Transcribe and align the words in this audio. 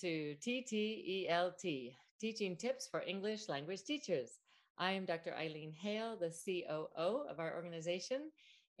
to 0.00 0.34
TTELT, 0.40 1.94
Teaching 2.18 2.56
Tips 2.56 2.88
for 2.90 3.02
English 3.02 3.48
Language 3.48 3.82
Teachers. 3.82 4.38
I 4.78 4.92
am 4.92 5.04
Dr. 5.04 5.34
Eileen 5.34 5.72
Hale, 5.72 6.16
the 6.16 6.30
COO 6.30 7.24
of 7.28 7.38
our 7.38 7.54
organization, 7.54 8.30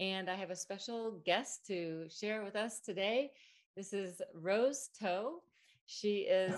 and 0.00 0.30
I 0.30 0.34
have 0.34 0.50
a 0.50 0.56
special 0.56 1.20
guest 1.26 1.66
to 1.66 2.06
share 2.08 2.42
with 2.42 2.56
us 2.56 2.80
today. 2.80 3.30
This 3.76 3.92
is 3.92 4.22
Rose 4.34 4.88
Toe. 4.98 5.42
She 5.86 6.20
is 6.20 6.54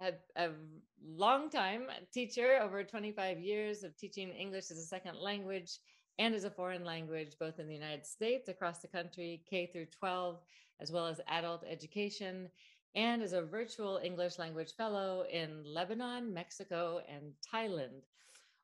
a, 0.00 0.12
a 0.36 0.50
long 1.04 1.50
time 1.50 1.86
teacher, 2.12 2.60
over 2.62 2.84
25 2.84 3.40
years 3.40 3.82
of 3.82 3.96
teaching 3.96 4.30
English 4.30 4.70
as 4.70 4.78
a 4.78 4.86
second 4.86 5.18
language 5.18 5.78
and 6.18 6.34
as 6.34 6.44
a 6.44 6.50
foreign 6.50 6.84
language, 6.84 7.34
both 7.40 7.58
in 7.58 7.66
the 7.66 7.74
United 7.74 8.06
States, 8.06 8.48
across 8.48 8.78
the 8.78 8.88
country, 8.88 9.42
K 9.48 9.66
through 9.66 9.86
12, 9.86 10.38
as 10.80 10.92
well 10.92 11.06
as 11.06 11.20
adult 11.28 11.64
education 11.68 12.50
and 12.94 13.22
is 13.22 13.32
a 13.32 13.42
virtual 13.42 14.00
English 14.02 14.38
language 14.38 14.74
fellow 14.76 15.24
in 15.30 15.62
Lebanon, 15.64 16.32
Mexico, 16.34 17.00
and 17.08 17.32
Thailand. 17.52 18.02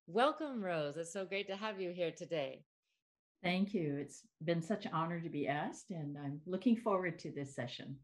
Welcome, 0.09 0.63
Rose. 0.63 0.97
It's 0.97 1.13
so 1.13 1.25
great 1.25 1.47
to 1.49 1.57
have 1.57 1.81
you 1.81 1.91
here 1.91 2.11
today. 2.11 2.65
Thank 3.43 3.75
you. 3.75 3.99
It's 4.01 4.23
been 4.45 4.63
such 4.63 4.87
an 4.87 4.93
honor 4.93 5.21
to 5.21 5.29
be 5.29 5.47
asked, 5.47 5.91
and 5.91 6.17
I'm 6.19 6.41
looking 6.47 6.77
forward 6.77 7.19
to 7.21 7.31
this 7.31 7.55
session. 7.55 7.97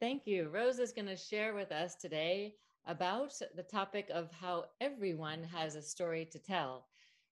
Thank 0.00 0.26
you. 0.26 0.48
Rose 0.48 0.80
is 0.80 0.92
going 0.92 1.06
to 1.06 1.16
share 1.16 1.54
with 1.54 1.70
us 1.70 1.94
today 1.94 2.54
about 2.86 3.32
the 3.54 3.62
topic 3.62 4.10
of 4.12 4.32
how 4.32 4.64
everyone 4.80 5.44
has 5.44 5.76
a 5.76 5.82
story 5.82 6.28
to 6.32 6.38
tell. 6.40 6.86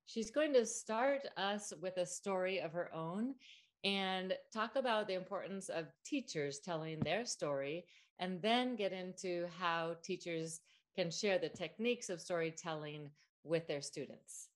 She's 0.07 0.31
going 0.31 0.53
to 0.55 0.65
start 0.65 1.23
us 1.37 1.73
with 1.81 1.97
a 1.97 2.07
story 2.07 2.61
of 2.61 2.73
her 2.73 2.95
own 2.95 3.35
and 3.85 4.35
talk 4.53 4.77
about 4.77 5.07
the 5.07 5.15
importance 5.15 5.69
of 5.69 5.87
teachers 6.05 6.59
telling 6.59 7.01
their 7.01 7.25
story, 7.25 7.85
and 8.19 8.41
then 8.43 8.77
get 8.77 8.93
into 8.93 9.47
how 9.59 9.97
teachers 10.03 10.61
can 10.97 11.11
share 11.11 11.39
the 11.39 11.49
techniques 11.49 12.11
of 12.11 12.21
storytelling 12.21 13.11
with 13.45 13.67
their 13.67 13.81
students. 13.81 14.49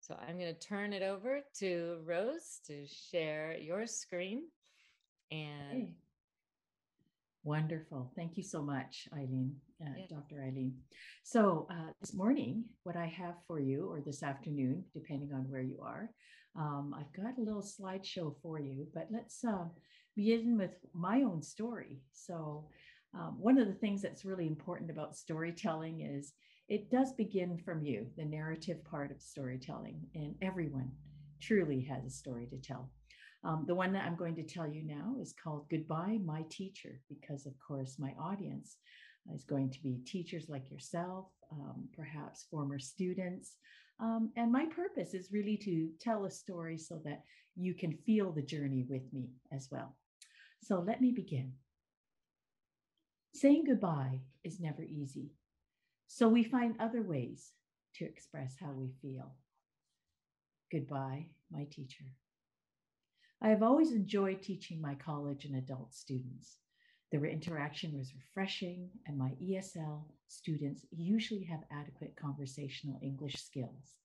So 0.00 0.16
I'm 0.26 0.38
going 0.38 0.54
to 0.54 0.60
turn 0.60 0.92
it 0.92 1.02
over 1.02 1.40
to 1.58 1.98
Rose 2.04 2.60
to 2.66 2.86
share 2.86 3.56
your 3.58 3.86
screen. 3.86 4.44
And 5.30 5.72
hey. 5.72 5.92
wonderful. 7.42 8.12
Thank 8.16 8.36
you 8.36 8.42
so 8.42 8.62
much, 8.62 9.08
Eileen, 9.12 9.56
uh, 9.82 9.90
yeah. 9.96 10.06
Dr. 10.08 10.42
Eileen. 10.42 10.74
So 11.24 11.66
uh, 11.70 11.92
this 12.00 12.14
morning, 12.14 12.64
what 12.84 12.96
I 12.96 13.06
have 13.06 13.34
for 13.46 13.58
you, 13.58 13.90
or 13.90 14.00
this 14.00 14.22
afternoon, 14.22 14.84
depending 14.94 15.32
on 15.34 15.50
where 15.50 15.60
you 15.60 15.80
are, 15.82 16.10
um, 16.58 16.94
I've 16.98 17.12
got 17.12 17.38
a 17.38 17.40
little 17.40 17.62
slideshow 17.62 18.34
for 18.42 18.58
you, 18.58 18.86
but 18.92 19.06
let's 19.10 19.44
uh, 19.44 19.66
begin 20.16 20.58
with 20.58 20.72
my 20.92 21.22
own 21.22 21.40
story. 21.42 22.00
So, 22.12 22.66
um, 23.14 23.36
one 23.38 23.58
of 23.58 23.68
the 23.68 23.74
things 23.74 24.02
that's 24.02 24.24
really 24.24 24.46
important 24.46 24.90
about 24.90 25.16
storytelling 25.16 26.00
is 26.00 26.34
it 26.68 26.90
does 26.90 27.12
begin 27.12 27.56
from 27.56 27.82
you, 27.82 28.06
the 28.18 28.24
narrative 28.24 28.84
part 28.84 29.10
of 29.10 29.22
storytelling, 29.22 30.00
and 30.14 30.34
everyone 30.42 30.90
truly 31.40 31.80
has 31.82 32.04
a 32.04 32.10
story 32.10 32.46
to 32.46 32.56
tell. 32.58 32.90
Um, 33.44 33.64
the 33.66 33.74
one 33.74 33.92
that 33.92 34.04
I'm 34.04 34.16
going 34.16 34.34
to 34.34 34.42
tell 34.42 34.66
you 34.66 34.82
now 34.84 35.14
is 35.22 35.32
called 35.32 35.70
Goodbye, 35.70 36.18
My 36.24 36.44
Teacher, 36.50 37.00
because, 37.08 37.46
of 37.46 37.54
course, 37.66 37.96
my 37.98 38.12
audience 38.20 38.76
is 39.32 39.44
going 39.44 39.70
to 39.70 39.82
be 39.82 40.00
teachers 40.04 40.48
like 40.48 40.70
yourself, 40.70 41.26
um, 41.52 41.88
perhaps 41.96 42.46
former 42.50 42.78
students, 42.78 43.54
um, 44.00 44.30
and 44.36 44.52
my 44.52 44.66
purpose 44.66 45.14
is 45.14 45.32
really 45.32 45.56
to 45.58 45.90
tell 46.00 46.24
a 46.24 46.30
story 46.30 46.78
so 46.78 47.00
that 47.04 47.24
you 47.56 47.74
can 47.74 47.92
feel 48.06 48.30
the 48.30 48.42
journey 48.42 48.84
with 48.88 49.12
me 49.12 49.30
as 49.52 49.68
well. 49.70 49.96
So 50.62 50.80
let 50.80 51.00
me 51.00 51.10
begin. 51.10 51.52
Saying 53.34 53.64
goodbye 53.66 54.20
is 54.44 54.60
never 54.60 54.82
easy. 54.82 55.30
So 56.06 56.28
we 56.28 56.44
find 56.44 56.74
other 56.78 57.02
ways 57.02 57.52
to 57.96 58.04
express 58.04 58.54
how 58.60 58.72
we 58.72 58.90
feel. 59.02 59.34
Goodbye, 60.70 61.26
my 61.50 61.64
teacher. 61.70 62.04
I 63.40 63.48
have 63.50 63.62
always 63.62 63.92
enjoyed 63.92 64.42
teaching 64.42 64.80
my 64.80 64.94
college 64.94 65.44
and 65.44 65.56
adult 65.56 65.94
students. 65.94 66.58
The 67.10 67.24
interaction 67.24 67.96
was 67.96 68.14
refreshing, 68.14 68.90
and 69.06 69.16
my 69.16 69.30
ESL 69.42 70.04
students 70.26 70.84
usually 70.90 71.44
have 71.44 71.64
adequate 71.70 72.14
conversational 72.16 72.98
English 73.02 73.36
skills. 73.36 73.96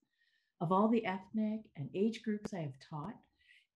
Of 0.62 0.72
all 0.72 0.88
the 0.88 1.06
ethnic 1.06 1.70
and 1.76 1.90
age 1.94 2.24
groups 2.24 2.54
I 2.54 2.62
have 2.62 2.80
taught 2.80 3.18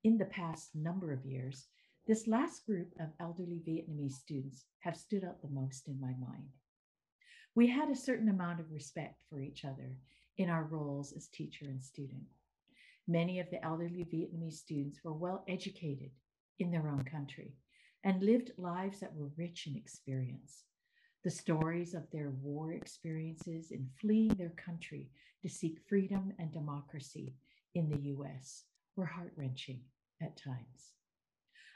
in 0.06 0.18
the 0.18 0.26
past 0.26 0.74
number 0.74 1.12
of 1.12 1.26
years, 1.26 1.68
this 2.06 2.26
last 2.26 2.66
group 2.66 2.94
of 3.02 3.10
elderly 3.20 3.62
Vietnamese 3.68 4.14
students 4.14 4.64
have 4.80 4.96
stood 4.96 5.26
out 5.26 5.42
the 5.42 5.50
most 5.50 5.90
in 5.90 6.00
my 6.00 6.14
mind. 6.26 6.48
We 7.54 7.68
had 7.68 7.90
a 7.90 7.96
certain 7.96 8.30
amount 8.30 8.62
of 8.62 8.72
respect 8.72 9.22
for 9.30 9.42
each 9.42 9.66
other 9.66 9.98
in 10.38 10.50
our 10.50 10.64
roles 10.64 11.12
as 11.12 11.28
teacher 11.28 11.66
and 11.66 11.84
student. 11.84 12.24
Many 13.10 13.42
of 13.42 13.50
the 13.50 13.62
elderly 13.62 14.06
Vietnamese 14.06 14.54
students 14.54 15.04
were 15.04 15.12
well 15.12 15.44
educated 15.50 16.12
in 16.60 16.72
their 16.72 16.88
own 16.88 17.04
country 17.04 17.52
and 18.08 18.24
lived 18.24 18.52
lives 18.58 19.02
that 19.02 19.14
were 19.14 19.28
rich 19.36 19.68
in 19.68 19.76
experience. 19.76 20.64
The 21.26 21.30
stories 21.30 21.94
of 21.94 22.10
their 22.10 22.30
war 22.42 22.72
experiences 22.72 23.72
in 23.72 23.90
fleeing 24.00 24.30
their 24.30 24.52
country 24.52 25.10
to 25.42 25.50
seek 25.50 25.82
freedom 25.90 26.32
and 26.40 26.50
democracy 26.50 27.34
in 27.76 27.90
the 27.90 28.00
US 28.14 28.64
were 28.96 29.06
heart 29.06 29.34
wrenching 29.36 29.82
at 30.22 30.38
times. 30.38 30.94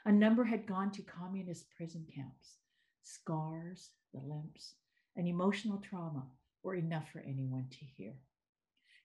A 0.06 0.10
number 0.10 0.42
had 0.42 0.66
gone 0.66 0.90
to 0.92 1.02
communist 1.02 1.70
prison 1.76 2.06
camps. 2.14 2.56
Scars, 3.02 3.90
the 4.14 4.20
limps, 4.20 4.76
and 5.16 5.28
emotional 5.28 5.82
trauma 5.86 6.24
were 6.62 6.76
enough 6.76 7.10
for 7.12 7.20
anyone 7.20 7.66
to 7.72 7.84
hear. 7.84 8.14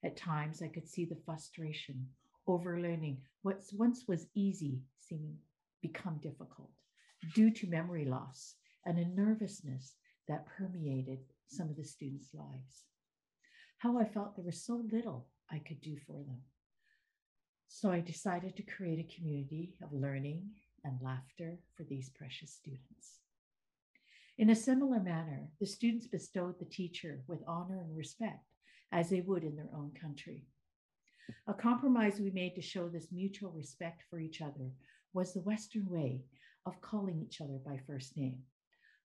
At 0.01 0.15
times, 0.15 0.61
I 0.61 0.69
could 0.69 0.87
see 0.87 1.03
the 1.03 1.21
frustration 1.25 2.07
over 2.47 2.79
learning 2.79 3.17
what 3.41 3.63
once 3.73 4.05
was 4.07 4.27
easy 4.33 4.79
seeming 4.97 5.35
become 5.81 6.19
difficult 6.23 6.76
due 7.33 7.51
to 7.51 7.67
memory 7.67 8.05
loss 8.05 8.55
and 8.85 8.97
a 8.97 9.07
nervousness 9.07 9.95
that 10.27 10.45
permeated 10.45 11.19
some 11.47 11.69
of 11.69 11.75
the 11.75 11.83
students' 11.83 12.33
lives. 12.33 12.83
How 13.77 13.97
I 13.99 14.05
felt 14.05 14.35
there 14.35 14.45
was 14.45 14.63
so 14.63 14.83
little 14.91 15.27
I 15.51 15.59
could 15.59 15.81
do 15.81 15.97
for 16.05 16.23
them. 16.23 16.41
So 17.67 17.91
I 17.91 17.99
decided 17.99 18.55
to 18.55 18.63
create 18.63 18.99
a 18.99 19.15
community 19.15 19.73
of 19.83 19.93
learning 19.93 20.41
and 20.83 20.99
laughter 21.01 21.57
for 21.75 21.83
these 21.83 22.09
precious 22.09 22.51
students. 22.51 23.19
In 24.37 24.49
a 24.49 24.55
similar 24.55 24.99
manner, 24.99 25.47
the 25.59 25.65
students 25.65 26.07
bestowed 26.07 26.59
the 26.59 26.65
teacher 26.65 27.21
with 27.27 27.43
honor 27.47 27.81
and 27.81 27.97
respect 27.97 28.45
as 28.91 29.09
they 29.09 29.21
would 29.21 29.43
in 29.43 29.55
their 29.55 29.69
own 29.75 29.91
country. 29.99 30.45
A 31.47 31.53
compromise 31.53 32.19
we 32.19 32.31
made 32.31 32.55
to 32.55 32.61
show 32.61 32.87
this 32.87 33.11
mutual 33.11 33.51
respect 33.51 34.03
for 34.09 34.19
each 34.19 34.41
other 34.41 34.71
was 35.13 35.33
the 35.33 35.41
Western 35.41 35.89
way 35.89 36.21
of 36.67 36.81
calling 36.81 37.17
each 37.17 37.39
other 37.39 37.59
by 37.65 37.79
first 37.87 38.17
name, 38.17 38.39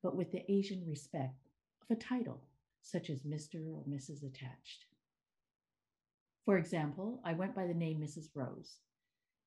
but 0.03 0.17
with 0.17 0.33
the 0.33 0.51
Asian 0.51 0.85
respect 0.87 1.49
of 1.81 1.97
a 1.97 2.01
title, 2.01 2.43
such 2.83 3.09
as 3.09 3.23
Mr. 3.23 3.55
or 3.73 3.85
Mrs. 3.89 4.25
attached. 4.25 4.87
For 6.45 6.59
example, 6.59 7.21
I 7.25 7.35
went 7.35 7.55
by 7.55 7.69
the 7.69 7.75
name 7.75 8.01
Mrs. 8.01 8.31
Rose. 8.35 8.79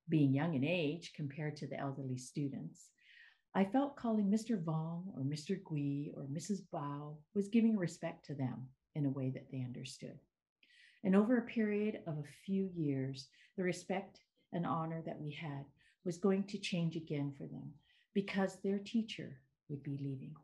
Being 0.08 0.32
young 0.32 0.54
in 0.54 0.64
age 0.64 1.12
compared 1.14 1.56
to 1.56 1.66
the 1.66 1.78
elderly 1.78 2.16
students, 2.16 2.88
I 3.54 3.64
felt 3.64 3.96
calling 3.96 4.30
Mr. 4.30 4.62
Vong 4.62 5.02
or 5.14 5.22
Mr. 5.22 5.62
Gui 5.62 6.12
or 6.16 6.22
Mrs. 6.24 6.60
Bao 6.72 7.16
was 7.34 7.48
giving 7.48 7.76
respect 7.76 8.24
to 8.26 8.34
them 8.34 8.68
in 8.94 9.04
a 9.04 9.10
way 9.10 9.30
that 9.30 9.50
they 9.50 9.62
understood. 9.62 10.18
And 11.04 11.14
over 11.14 11.36
a 11.36 11.42
period 11.42 12.00
of 12.06 12.14
a 12.14 12.44
few 12.46 12.70
years, 12.74 13.28
the 13.58 13.62
respect 13.62 14.20
and 14.52 14.64
honor 14.64 15.02
that 15.04 15.20
we 15.20 15.32
had 15.32 15.66
was 16.04 16.16
going 16.16 16.44
to 16.44 16.58
change 16.58 16.96
again 16.96 17.34
for 17.36 17.46
them 17.46 17.72
because 18.16 18.56
their 18.64 18.78
teacher 18.78 19.38
would 19.68 19.82
be 19.82 19.98
leaving. 20.00 20.34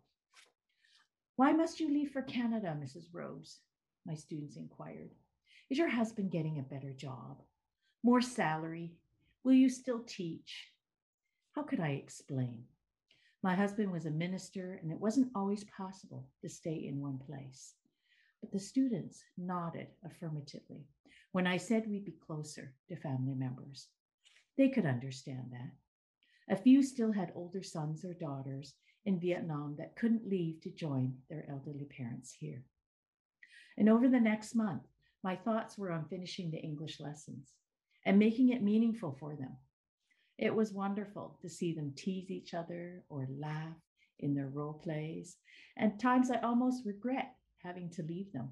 Why 1.37 1.53
must 1.53 1.81
you 1.81 1.89
leave 1.89 2.11
for 2.11 2.21
Canada, 2.21 2.77
Mrs. 2.79 3.07
Rose? 3.15 3.61
My 4.05 4.15
students 4.15 4.59
inquired. 4.59 5.09
Is 5.71 5.79
your 5.79 5.89
husband 5.89 6.31
getting 6.31 6.59
a 6.59 6.75
better 6.75 6.93
job? 6.93 7.41
More 8.03 8.21
salary? 8.21 8.93
Will 9.43 9.55
you 9.55 9.71
still 9.71 10.01
teach? 10.01 10.69
How 11.55 11.63
could 11.63 11.81
I 11.81 11.93
explain? 11.93 12.65
My 13.43 13.55
husband 13.55 13.91
was 13.91 14.05
a 14.05 14.11
minister, 14.11 14.79
and 14.83 14.93
it 14.93 15.01
wasn't 15.01 15.33
always 15.35 15.65
possible 15.65 16.29
to 16.43 16.51
stay 16.51 16.87
in 16.87 17.01
one 17.01 17.21
place. 17.27 17.73
But 18.43 18.53
the 18.53 18.61
students 18.61 19.25
nodded 19.39 19.87
affirmatively 20.05 20.85
when 21.33 21.47
I 21.47 21.57
said 21.57 21.89
we'd 21.89 22.05
be 22.05 22.19
closer 22.27 22.75
to 22.91 22.97
family 22.97 23.35
members. 23.35 23.87
They 24.59 24.69
could 24.69 24.85
understand 24.85 25.47
that. 25.53 25.71
A 26.53 26.57
few 26.57 26.83
still 26.83 27.13
had 27.13 27.33
older 27.35 27.63
sons 27.63 28.05
or 28.05 28.13
daughters 28.13 28.75
in 29.07 29.19
Vietnam 29.19 29.75
that 29.79 29.97
couldn't 29.97 30.29
leave 30.29 30.61
to 30.61 30.71
join 30.71 31.17
their 31.31 31.47
elderly 31.49 31.87
parents 31.87 32.31
here. 32.31 32.63
And 33.79 33.89
over 33.89 34.07
the 34.07 34.21
next 34.21 34.55
month, 34.55 34.83
my 35.25 35.35
thoughts 35.35 35.79
were 35.79 35.91
on 35.91 36.11
finishing 36.11 36.51
the 36.51 36.61
English 36.61 37.01
lessons 37.01 37.55
and 38.05 38.19
making 38.19 38.51
it 38.51 38.63
meaningful 38.63 39.17
for 39.19 39.35
them. 39.35 39.57
It 40.37 40.55
was 40.55 40.75
wonderful 40.75 41.39
to 41.41 41.49
see 41.49 41.73
them 41.73 41.95
tease 41.97 42.31
each 42.31 42.53
other 42.53 43.03
or 43.09 43.27
laugh 43.31 43.81
in 44.19 44.35
their 44.35 44.49
role 44.49 44.75
plays, 44.75 45.39
and 45.79 45.99
times 45.99 46.31
I 46.31 46.39
almost 46.41 46.85
regret 46.85 47.35
having 47.63 47.89
to 47.93 48.03
leave 48.03 48.31
them. 48.31 48.51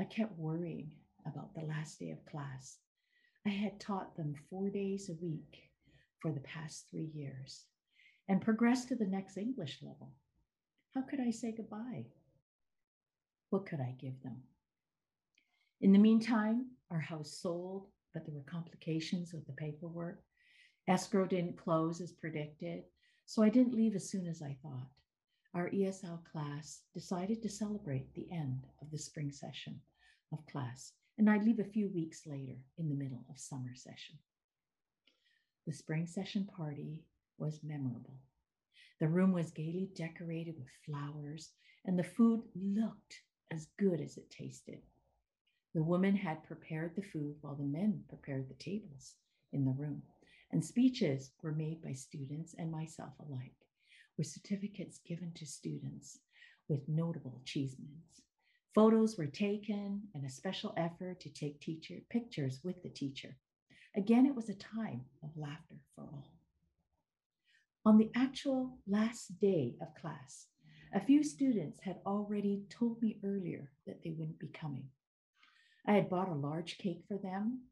I 0.00 0.04
kept 0.04 0.36
worrying 0.36 0.90
about 1.24 1.54
the 1.54 1.64
last 1.64 2.00
day 2.00 2.10
of 2.10 2.26
class. 2.26 2.78
I 3.46 3.50
had 3.50 3.78
taught 3.78 4.16
them 4.16 4.34
four 4.50 4.68
days 4.68 5.08
a 5.08 5.24
week 5.24 5.69
for 6.20 6.32
the 6.32 6.40
past 6.40 6.86
three 6.90 7.10
years 7.14 7.64
and 8.28 8.40
progress 8.40 8.84
to 8.86 8.94
the 8.94 9.06
next 9.06 9.36
English 9.36 9.78
level. 9.82 10.12
How 10.94 11.02
could 11.02 11.20
I 11.20 11.30
say 11.30 11.52
goodbye? 11.52 12.06
What 13.50 13.66
could 13.66 13.80
I 13.80 13.94
give 13.98 14.22
them? 14.22 14.42
In 15.80 15.92
the 15.92 15.98
meantime, 15.98 16.66
our 16.90 17.00
house 17.00 17.32
sold, 17.32 17.86
but 18.12 18.24
there 18.24 18.34
were 18.34 18.42
complications 18.42 19.32
with 19.32 19.46
the 19.46 19.52
paperwork. 19.52 20.22
Escrow 20.88 21.26
didn't 21.26 21.56
close 21.56 22.00
as 22.00 22.12
predicted, 22.12 22.84
so 23.26 23.42
I 23.42 23.48
didn't 23.48 23.74
leave 23.74 23.94
as 23.94 24.08
soon 24.08 24.26
as 24.26 24.42
I 24.42 24.56
thought. 24.62 24.90
Our 25.54 25.70
ESL 25.70 26.24
class 26.24 26.82
decided 26.94 27.42
to 27.42 27.48
celebrate 27.48 28.14
the 28.14 28.30
end 28.30 28.66
of 28.82 28.90
the 28.90 28.98
spring 28.98 29.32
session 29.32 29.80
of 30.32 30.46
class, 30.46 30.92
and 31.18 31.28
I'd 31.28 31.44
leave 31.44 31.58
a 31.58 31.64
few 31.64 31.88
weeks 31.88 32.26
later 32.26 32.58
in 32.78 32.88
the 32.88 32.94
middle 32.94 33.24
of 33.28 33.38
summer 33.38 33.74
session. 33.74 34.18
The 35.70 35.76
spring 35.76 36.08
session 36.08 36.46
party 36.46 37.04
was 37.38 37.62
memorable. 37.62 38.18
The 38.98 39.06
room 39.06 39.30
was 39.30 39.52
gaily 39.52 39.88
decorated 39.94 40.58
with 40.58 40.66
flowers, 40.84 41.52
and 41.84 41.96
the 41.96 42.02
food 42.02 42.42
looked 42.56 43.22
as 43.52 43.68
good 43.78 44.00
as 44.00 44.16
it 44.16 44.28
tasted. 44.32 44.82
The 45.72 45.84
women 45.84 46.16
had 46.16 46.42
prepared 46.42 46.96
the 46.96 47.04
food 47.04 47.36
while 47.40 47.54
the 47.54 47.62
men 47.62 48.02
prepared 48.08 48.48
the 48.48 48.54
tables 48.54 49.14
in 49.52 49.64
the 49.64 49.70
room, 49.70 50.02
and 50.50 50.64
speeches 50.64 51.30
were 51.40 51.52
made 51.52 51.80
by 51.80 51.92
students 51.92 52.52
and 52.58 52.72
myself 52.72 53.12
alike, 53.20 53.68
with 54.18 54.26
certificates 54.26 54.98
given 54.98 55.30
to 55.34 55.46
students 55.46 56.18
with 56.66 56.88
notable 56.88 57.38
achievements. 57.40 58.22
Photos 58.74 59.16
were 59.16 59.28
taken 59.28 60.08
and 60.16 60.24
a 60.24 60.30
special 60.30 60.74
effort 60.76 61.20
to 61.20 61.30
take 61.30 61.60
teacher 61.60 62.00
pictures 62.10 62.58
with 62.64 62.82
the 62.82 62.90
teacher. 62.90 63.36
Again, 63.96 64.26
it 64.26 64.34
was 64.34 64.48
a 64.48 64.54
time 64.54 65.04
of 65.22 65.36
laughter 65.36 65.76
for 65.94 66.02
all. 66.04 66.28
On 67.84 67.98
the 67.98 68.10
actual 68.14 68.78
last 68.86 69.40
day 69.40 69.74
of 69.80 69.94
class, 70.00 70.46
a 70.92 71.00
few 71.00 71.22
students 71.22 71.80
had 71.80 71.98
already 72.06 72.64
told 72.68 73.00
me 73.02 73.18
earlier 73.24 73.70
that 73.86 74.02
they 74.02 74.10
wouldn't 74.10 74.38
be 74.38 74.48
coming. 74.48 74.84
I 75.86 75.92
had 75.92 76.10
bought 76.10 76.28
a 76.28 76.34
large 76.34 76.78
cake 76.78 77.02
for 77.08 77.16
them 77.16 77.62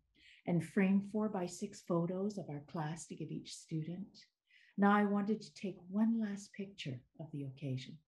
and 0.47 0.65
framed 0.65 1.11
four 1.12 1.29
by 1.29 1.47
six 1.47 1.82
photos 1.82 2.38
of 2.38 2.49
our 2.49 2.62
class 2.70 3.06
to 3.06 3.15
give 3.15 3.31
each 3.31 3.55
student. 3.55 4.25
Now 4.76 4.93
I 4.93 5.05
wanted 5.05 5.43
to 5.43 5.55
take 5.55 5.76
one 5.91 6.20
last 6.20 6.53
picture 6.53 7.00
of 7.20 7.26
the 7.32 7.44
occasion. 7.44 7.99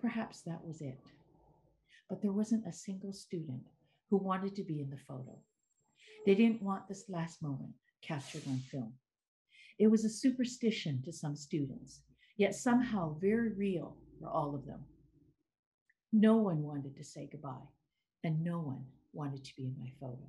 Perhaps 0.00 0.42
that 0.42 0.64
was 0.64 0.80
it. 0.80 0.98
But 2.08 2.22
there 2.22 2.32
wasn't 2.32 2.66
a 2.66 2.72
single 2.72 3.12
student 3.12 3.62
who 4.08 4.16
wanted 4.16 4.56
to 4.56 4.64
be 4.64 4.80
in 4.80 4.90
the 4.90 4.96
photo. 4.96 5.38
They 6.26 6.34
didn't 6.34 6.62
want 6.62 6.88
this 6.88 7.08
last 7.08 7.42
moment 7.42 7.72
captured 8.02 8.42
on 8.48 8.58
film. 8.70 8.92
It 9.78 9.90
was 9.90 10.04
a 10.04 10.10
superstition 10.10 11.02
to 11.04 11.12
some 11.12 11.34
students, 11.34 12.02
yet 12.36 12.54
somehow 12.54 13.18
very 13.18 13.52
real 13.52 13.96
for 14.20 14.28
all 14.28 14.54
of 14.54 14.66
them. 14.66 14.80
No 16.12 16.36
one 16.36 16.62
wanted 16.62 16.96
to 16.96 17.04
say 17.04 17.28
goodbye, 17.30 17.68
and 18.24 18.44
no 18.44 18.58
one 18.58 18.84
wanted 19.12 19.44
to 19.44 19.56
be 19.56 19.64
in 19.64 19.76
my 19.78 19.90
photo. 20.00 20.28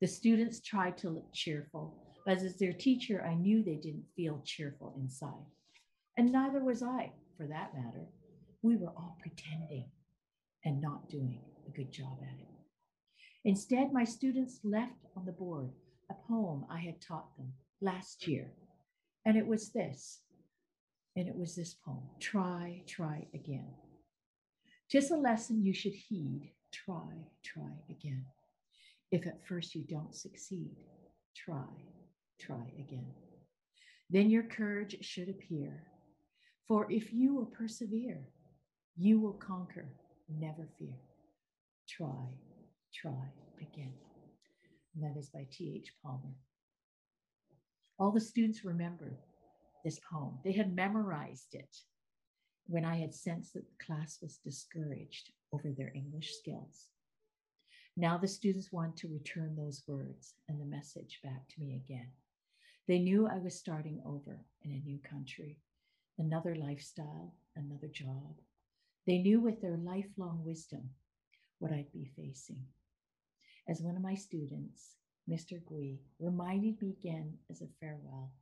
The 0.00 0.06
students 0.06 0.60
tried 0.60 0.98
to 0.98 1.10
look 1.10 1.32
cheerful, 1.32 1.94
but 2.26 2.38
as 2.38 2.56
their 2.56 2.72
teacher, 2.72 3.24
I 3.24 3.34
knew 3.34 3.62
they 3.62 3.76
didn't 3.76 4.06
feel 4.16 4.42
cheerful 4.44 4.94
inside. 5.00 5.46
And 6.16 6.32
neither 6.32 6.62
was 6.62 6.82
I, 6.82 7.12
for 7.36 7.46
that 7.46 7.74
matter. 7.74 8.06
We 8.62 8.76
were 8.76 8.88
all 8.88 9.16
pretending 9.20 9.90
and 10.64 10.80
not 10.80 11.08
doing 11.08 11.40
a 11.66 11.70
good 11.70 11.92
job 11.92 12.18
at 12.22 12.40
it. 12.40 12.47
Instead, 13.44 13.92
my 13.92 14.04
students 14.04 14.60
left 14.64 15.06
on 15.16 15.24
the 15.24 15.32
board 15.32 15.70
a 16.10 16.14
poem 16.14 16.64
I 16.70 16.78
had 16.78 17.00
taught 17.00 17.36
them 17.36 17.52
last 17.80 18.26
year. 18.26 18.52
And 19.24 19.36
it 19.36 19.46
was 19.46 19.70
this. 19.70 20.20
And 21.16 21.28
it 21.28 21.36
was 21.36 21.54
this 21.54 21.74
poem 21.74 22.04
Try, 22.20 22.82
try 22.86 23.26
again. 23.34 23.74
Tis 24.90 25.10
a 25.10 25.16
lesson 25.16 25.62
you 25.62 25.74
should 25.74 25.92
heed. 25.92 26.52
Try, 26.72 27.26
try 27.44 27.72
again. 27.90 28.24
If 29.10 29.26
at 29.26 29.46
first 29.46 29.74
you 29.74 29.84
don't 29.88 30.14
succeed, 30.14 30.76
try, 31.34 31.68
try 32.38 32.72
again. 32.78 33.12
Then 34.10 34.30
your 34.30 34.42
courage 34.42 34.96
should 35.00 35.28
appear. 35.28 35.84
For 36.66 36.90
if 36.90 37.12
you 37.12 37.34
will 37.34 37.46
persevere, 37.46 38.20
you 38.96 39.20
will 39.20 39.32
conquer, 39.32 39.88
never 40.28 40.68
fear. 40.78 40.96
Try, 41.88 42.28
try 42.94 43.32
again. 43.60 43.94
And 44.94 45.04
that 45.04 45.18
is 45.18 45.28
by 45.28 45.46
T.H. 45.50 45.92
Palmer. 46.02 46.34
All 47.98 48.12
the 48.12 48.20
students 48.20 48.64
remembered 48.64 49.18
this 49.84 50.00
poem. 50.10 50.38
They 50.44 50.52
had 50.52 50.74
memorized 50.74 51.54
it 51.54 51.76
when 52.66 52.84
I 52.84 52.96
had 52.96 53.14
sensed 53.14 53.54
that 53.54 53.64
the 53.68 53.84
class 53.84 54.18
was 54.22 54.38
discouraged 54.38 55.30
over 55.52 55.70
their 55.70 55.92
English 55.94 56.34
skills. 56.36 56.88
Now 57.96 58.16
the 58.18 58.28
students 58.28 58.70
want 58.72 58.96
to 58.98 59.08
return 59.08 59.56
those 59.56 59.82
words 59.88 60.34
and 60.48 60.60
the 60.60 60.64
message 60.64 61.20
back 61.24 61.48
to 61.48 61.60
me 61.60 61.82
again. 61.84 62.08
They 62.86 62.98
knew 62.98 63.26
I 63.26 63.38
was 63.38 63.58
starting 63.58 64.00
over 64.06 64.44
in 64.62 64.72
a 64.72 64.88
new 64.88 64.98
country, 64.98 65.58
another 66.18 66.54
lifestyle, 66.54 67.34
another 67.56 67.88
job. 67.88 68.36
They 69.06 69.18
knew 69.18 69.40
with 69.40 69.60
their 69.60 69.76
lifelong 69.76 70.42
wisdom 70.44 70.90
what 71.58 71.72
I'd 71.72 71.92
be 71.92 72.10
facing. 72.16 72.62
As 73.68 73.82
one 73.82 73.96
of 73.96 74.02
my 74.02 74.14
students, 74.14 74.96
Mr. 75.28 75.64
Gui, 75.66 76.00
reminded 76.18 76.80
me 76.80 76.90
again 76.98 77.38
as 77.50 77.60
a 77.62 77.68
farewell 77.80 78.32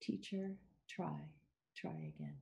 Teacher, 0.00 0.54
try, 0.88 1.20
try 1.74 2.12
again. 2.14 2.36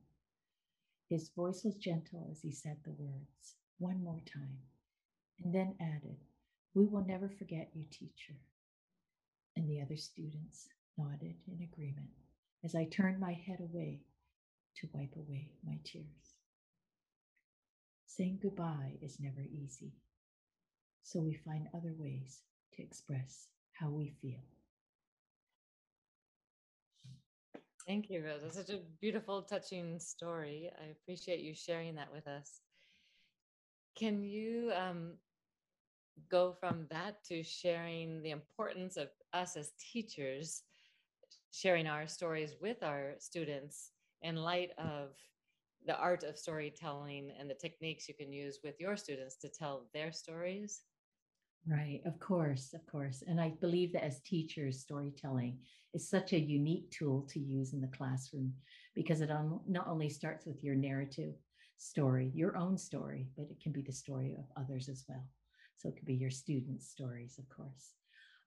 His 1.08 1.28
voice 1.28 1.62
was 1.64 1.76
gentle 1.76 2.26
as 2.30 2.40
he 2.42 2.50
said 2.52 2.78
the 2.82 2.92
words, 2.92 3.54
one 3.78 4.02
more 4.02 4.20
time, 4.26 4.58
and 5.42 5.54
then 5.54 5.76
added, 5.80 6.16
We 6.74 6.86
will 6.86 7.04
never 7.04 7.28
forget 7.28 7.70
you, 7.74 7.84
teacher. 7.90 8.34
And 9.56 9.68
the 9.68 9.80
other 9.80 9.96
students 9.96 10.68
nodded 10.98 11.36
in 11.46 11.62
agreement 11.62 12.10
as 12.64 12.74
I 12.74 12.86
turned 12.86 13.20
my 13.20 13.32
head 13.32 13.60
away 13.60 14.00
to 14.76 14.88
wipe 14.92 15.14
away 15.16 15.50
my 15.64 15.78
tears. 15.84 16.36
Saying 18.06 18.40
goodbye 18.42 18.98
is 19.00 19.20
never 19.20 19.42
easy, 19.42 19.92
so 21.02 21.20
we 21.20 21.34
find 21.34 21.68
other 21.74 21.94
ways 21.98 22.40
to 22.74 22.82
express 22.82 23.48
how 23.72 23.88
we 23.88 24.14
feel. 24.22 24.40
Thank 27.86 28.10
you, 28.10 28.24
Rose. 28.24 28.42
That's 28.42 28.56
such 28.56 28.70
a 28.70 28.80
beautiful, 29.00 29.42
touching 29.42 29.98
story. 29.98 30.70
I 30.80 30.90
appreciate 30.90 31.40
you 31.40 31.52
sharing 31.54 31.96
that 31.96 32.12
with 32.12 32.28
us. 32.28 32.60
Can 33.96 34.22
you 34.22 34.72
um, 34.74 35.14
go 36.30 36.52
from 36.52 36.86
that 36.90 37.24
to 37.24 37.42
sharing 37.42 38.22
the 38.22 38.30
importance 38.30 38.96
of 38.96 39.08
us 39.32 39.56
as 39.56 39.72
teachers 39.92 40.62
sharing 41.50 41.86
our 41.86 42.06
stories 42.06 42.54
with 42.60 42.82
our 42.82 43.14
students 43.18 43.90
in 44.22 44.36
light 44.36 44.70
of 44.78 45.10
the 45.84 45.96
art 45.96 46.22
of 46.22 46.38
storytelling 46.38 47.32
and 47.38 47.50
the 47.50 47.54
techniques 47.54 48.08
you 48.08 48.14
can 48.14 48.32
use 48.32 48.60
with 48.62 48.80
your 48.80 48.96
students 48.96 49.36
to 49.36 49.48
tell 49.48 49.86
their 49.92 50.12
stories? 50.12 50.82
Right, 51.66 52.00
of 52.04 52.18
course, 52.18 52.74
of 52.74 52.84
course. 52.86 53.22
And 53.26 53.40
I 53.40 53.50
believe 53.60 53.92
that 53.92 54.04
as 54.04 54.20
teachers, 54.20 54.80
storytelling 54.80 55.58
is 55.94 56.08
such 56.08 56.32
a 56.32 56.40
unique 56.40 56.90
tool 56.90 57.22
to 57.30 57.38
use 57.38 57.72
in 57.72 57.80
the 57.80 57.86
classroom 57.88 58.52
because 58.94 59.20
it 59.20 59.30
not 59.68 59.86
only 59.86 60.08
starts 60.08 60.44
with 60.44 60.64
your 60.64 60.74
narrative 60.74 61.34
story, 61.78 62.32
your 62.34 62.56
own 62.56 62.76
story, 62.76 63.28
but 63.36 63.46
it 63.48 63.60
can 63.62 63.70
be 63.70 63.82
the 63.82 63.92
story 63.92 64.34
of 64.36 64.44
others 64.56 64.88
as 64.88 65.04
well. 65.08 65.24
So 65.76 65.88
it 65.88 65.96
could 65.96 66.06
be 66.06 66.14
your 66.14 66.30
students' 66.30 66.88
stories, 66.88 67.38
of 67.38 67.48
course. 67.48 67.94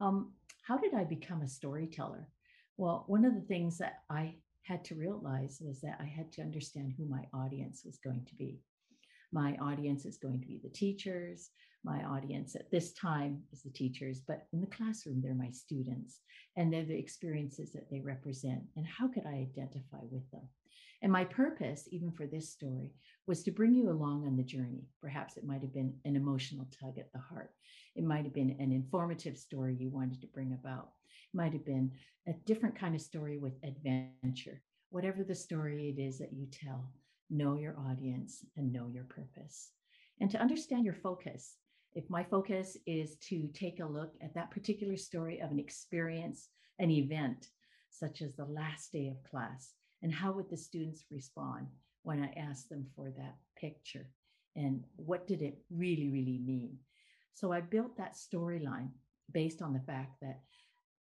Um, 0.01 0.33
how 0.63 0.77
did 0.77 0.93
I 0.93 1.05
become 1.05 1.41
a 1.41 1.47
storyteller? 1.47 2.27
Well, 2.75 3.05
one 3.07 3.23
of 3.23 3.33
the 3.33 3.41
things 3.47 3.77
that 3.77 3.99
I 4.09 4.35
had 4.63 4.83
to 4.85 4.95
realize 4.95 5.61
was 5.61 5.79
that 5.81 5.99
I 6.01 6.05
had 6.05 6.33
to 6.33 6.41
understand 6.41 6.93
who 6.97 7.05
my 7.05 7.23
audience 7.33 7.83
was 7.85 7.97
going 7.97 8.25
to 8.25 8.35
be. 8.35 8.59
My 9.35 9.57
audience 9.61 10.05
is 10.05 10.15
going 10.15 10.39
to 10.39 10.47
be 10.47 10.61
the 10.63 10.69
teachers, 10.69 11.49
my 11.83 12.01
audience 12.05 12.55
at 12.55 12.71
this 12.71 12.93
time 12.93 13.43
is 13.51 13.63
the 13.63 13.69
teachers, 13.69 14.21
but 14.25 14.47
in 14.53 14.61
the 14.61 14.67
classroom, 14.67 15.21
they're 15.21 15.35
my 15.35 15.49
students 15.49 16.21
and 16.55 16.71
they're 16.71 16.85
the 16.85 16.97
experiences 16.97 17.73
that 17.73 17.91
they 17.91 17.99
represent. 17.99 18.61
And 18.77 18.87
how 18.87 19.09
could 19.09 19.25
I 19.25 19.45
identify 19.51 19.99
with 20.09 20.23
them? 20.31 20.47
And 21.01 21.11
my 21.11 21.25
purpose, 21.25 21.85
even 21.91 22.13
for 22.13 22.25
this 22.25 22.49
story, 22.49 22.93
was 23.27 23.43
to 23.43 23.51
bring 23.51 23.75
you 23.75 23.89
along 23.89 24.25
on 24.25 24.37
the 24.37 24.41
journey. 24.41 24.87
Perhaps 25.01 25.35
it 25.35 25.45
might 25.45 25.61
have 25.63 25.73
been 25.73 25.93
an 26.05 26.15
emotional 26.15 26.69
tug 26.79 26.97
at 26.97 27.11
the 27.11 27.19
heart. 27.19 27.51
It 27.97 28.05
might 28.05 28.23
have 28.23 28.33
been 28.33 28.55
an 28.57 28.71
informative 28.71 29.37
story 29.37 29.75
you 29.77 29.89
wanted 29.89 30.21
to 30.21 30.27
bring 30.27 30.53
about. 30.53 30.91
It 31.33 31.35
might 31.35 31.51
have 31.51 31.65
been 31.65 31.91
a 32.25 32.31
different 32.45 32.79
kind 32.79 32.95
of 32.95 33.01
story 33.01 33.37
with 33.37 33.55
adventure 33.65 34.61
whatever 34.95 35.25
the 35.25 35.35
story 35.35 35.93
it 35.95 36.01
is 36.01 36.19
that 36.19 36.31
you 36.31 36.47
tell, 36.49 36.89
know 37.29 37.57
your 37.57 37.75
audience 37.89 38.45
and 38.55 38.71
know 38.71 38.89
your 38.93 39.05
purpose. 39.05 39.71
And 40.19 40.29
to 40.31 40.39
understand 40.39 40.85
your 40.85 40.93
focus, 40.93 41.55
if 41.93 42.09
my 42.09 42.23
focus 42.23 42.77
is 42.85 43.15
to 43.29 43.49
take 43.53 43.79
a 43.79 43.85
look 43.85 44.13
at 44.21 44.33
that 44.35 44.51
particular 44.51 44.97
story 44.97 45.39
of 45.39 45.51
an 45.51 45.59
experience, 45.59 46.49
an 46.79 46.91
event, 46.91 47.47
such 47.89 48.21
as 48.21 48.35
the 48.35 48.45
last 48.45 48.91
day 48.91 49.07
of 49.07 49.29
class, 49.29 49.73
and 50.01 50.13
how 50.13 50.33
would 50.33 50.49
the 50.49 50.57
students 50.57 51.05
respond 51.09 51.67
when 52.03 52.21
I 52.21 52.39
asked 52.39 52.69
them 52.69 52.85
for 52.95 53.11
that 53.17 53.35
picture? 53.57 54.09
And 54.55 54.83
what 54.97 55.27
did 55.27 55.41
it 55.41 55.57
really, 55.69 56.09
really 56.09 56.41
mean? 56.45 56.77
So 57.33 57.51
I 57.51 57.61
built 57.61 57.97
that 57.97 58.15
storyline 58.15 58.89
based 59.31 59.61
on 59.61 59.73
the 59.73 59.79
fact 59.79 60.19
that 60.21 60.41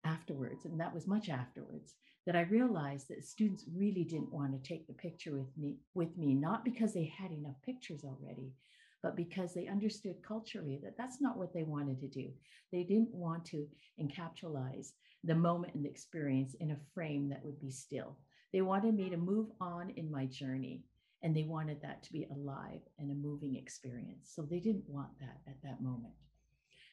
afterwards, 0.03 0.65
and 0.65 0.79
that 0.79 0.93
was 0.93 1.07
much 1.07 1.29
afterwards, 1.29 1.95
that 2.25 2.35
I 2.35 2.41
realized 2.41 3.07
that 3.09 3.25
students 3.25 3.65
really 3.75 4.03
didn't 4.03 4.31
want 4.31 4.51
to 4.51 4.67
take 4.69 4.87
the 4.87 4.93
picture 4.93 5.33
with 5.33 5.57
me, 5.57 5.77
with 5.93 6.17
me, 6.17 6.33
not 6.35 6.63
because 6.63 6.93
they 6.93 7.05
had 7.05 7.31
enough 7.31 7.55
pictures 7.65 8.03
already, 8.03 8.53
but 9.01 9.15
because 9.15 9.53
they 9.53 9.67
understood 9.67 10.15
culturally 10.27 10.79
that 10.83 10.97
that's 10.97 11.21
not 11.21 11.37
what 11.37 11.53
they 11.53 11.63
wanted 11.63 11.99
to 11.99 12.07
do. 12.07 12.29
They 12.71 12.83
didn't 12.83 13.13
want 13.13 13.45
to 13.45 13.67
encapsulize 13.99 14.91
the 15.23 15.35
moment 15.35 15.73
and 15.73 15.83
the 15.83 15.89
experience 15.89 16.55
in 16.59 16.71
a 16.71 16.79
frame 16.93 17.29
that 17.29 17.43
would 17.43 17.59
be 17.59 17.71
still. 17.71 18.17
They 18.53 18.61
wanted 18.61 18.95
me 18.95 19.09
to 19.09 19.17
move 19.17 19.47
on 19.59 19.91
in 19.91 20.11
my 20.11 20.25
journey 20.25 20.83
and 21.23 21.35
they 21.35 21.43
wanted 21.43 21.81
that 21.81 22.03
to 22.03 22.13
be 22.13 22.27
alive 22.31 22.81
and 22.99 23.11
a 23.11 23.15
moving 23.15 23.55
experience. 23.55 24.31
So 24.33 24.41
they 24.41 24.59
didn't 24.59 24.87
want 24.87 25.09
that 25.19 25.37
at 25.47 25.61
that 25.63 25.81
moment. 25.81 26.13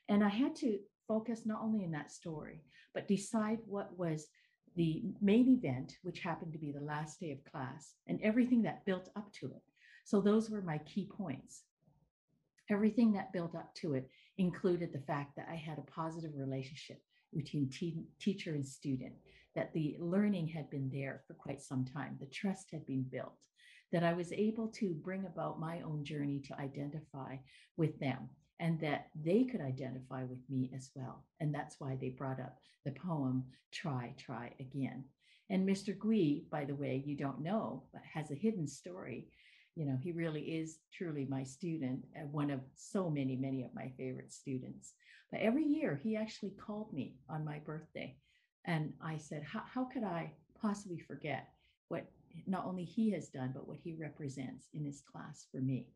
And 0.08 0.22
I 0.22 0.28
had 0.28 0.54
to 0.56 0.78
focus 1.08 1.42
not 1.44 1.62
only 1.62 1.82
in 1.82 1.90
that 1.92 2.12
story, 2.12 2.62
but 2.94 3.08
decide 3.08 3.58
what 3.66 3.98
was 3.98 4.28
the 4.76 5.02
main 5.20 5.48
event, 5.48 5.96
which 6.02 6.20
happened 6.20 6.52
to 6.52 6.58
be 6.58 6.70
the 6.70 6.80
last 6.80 7.18
day 7.18 7.32
of 7.32 7.50
class, 7.50 7.94
and 8.06 8.20
everything 8.22 8.62
that 8.62 8.84
built 8.84 9.08
up 9.16 9.32
to 9.32 9.46
it. 9.46 9.62
So 10.04 10.20
those 10.20 10.50
were 10.50 10.62
my 10.62 10.78
key 10.78 11.10
points. 11.10 11.62
Everything 12.70 13.12
that 13.12 13.32
built 13.32 13.54
up 13.54 13.74
to 13.76 13.94
it 13.94 14.08
included 14.36 14.92
the 14.92 15.00
fact 15.00 15.34
that 15.36 15.48
I 15.50 15.56
had 15.56 15.78
a 15.78 15.90
positive 15.90 16.32
relationship 16.36 17.02
between 17.34 17.68
te- 17.70 18.04
teacher 18.20 18.54
and 18.54 18.64
student, 18.64 19.14
that 19.54 19.72
the 19.72 19.96
learning 19.98 20.48
had 20.48 20.70
been 20.70 20.90
there 20.92 21.22
for 21.26 21.34
quite 21.34 21.60
some 21.60 21.84
time, 21.84 22.16
the 22.20 22.26
trust 22.26 22.70
had 22.70 22.86
been 22.86 23.02
built, 23.02 23.34
that 23.90 24.04
I 24.04 24.12
was 24.12 24.32
able 24.32 24.68
to 24.68 24.94
bring 24.94 25.26
about 25.26 25.60
my 25.60 25.80
own 25.80 26.04
journey 26.04 26.40
to 26.40 26.60
identify 26.60 27.36
with 27.76 27.98
them 27.98 28.28
and 28.60 28.80
that 28.80 29.08
they 29.14 29.44
could 29.44 29.60
identify 29.60 30.24
with 30.24 30.40
me 30.48 30.70
as 30.74 30.90
well. 30.94 31.24
And 31.40 31.54
that's 31.54 31.76
why 31.78 31.96
they 32.00 32.10
brought 32.10 32.40
up 32.40 32.58
the 32.84 32.92
poem 32.92 33.44
Try, 33.72 34.14
Try 34.18 34.52
Again. 34.60 35.04
And 35.50 35.66
Mr. 35.66 35.98
Gui, 35.98 36.46
by 36.50 36.64
the 36.64 36.74
way, 36.74 37.02
you 37.06 37.16
don't 37.16 37.40
know, 37.40 37.84
but 37.92 38.02
has 38.12 38.30
a 38.30 38.34
hidden 38.34 38.66
story. 38.66 39.28
You 39.76 39.86
know, 39.86 39.96
he 40.02 40.12
really 40.12 40.42
is 40.42 40.78
truly 40.92 41.26
my 41.28 41.44
student, 41.44 42.04
uh, 42.16 42.26
one 42.26 42.50
of 42.50 42.60
so 42.74 43.08
many, 43.08 43.36
many 43.36 43.62
of 43.62 43.74
my 43.74 43.92
favorite 43.96 44.32
students. 44.32 44.94
But 45.30 45.40
every 45.40 45.64
year 45.64 45.98
he 46.02 46.16
actually 46.16 46.50
called 46.50 46.92
me 46.92 47.16
on 47.28 47.44
my 47.44 47.58
birthday. 47.60 48.16
And 48.64 48.92
I 49.02 49.18
said, 49.18 49.44
How 49.44 49.84
could 49.84 50.04
I 50.04 50.32
possibly 50.60 50.98
forget 50.98 51.48
what 51.88 52.06
not 52.46 52.66
only 52.66 52.84
he 52.84 53.10
has 53.12 53.28
done, 53.28 53.52
but 53.54 53.66
what 53.68 53.78
he 53.82 53.94
represents 53.94 54.68
in 54.74 54.84
his 54.84 55.00
class 55.00 55.46
for 55.50 55.60
me? 55.60 55.86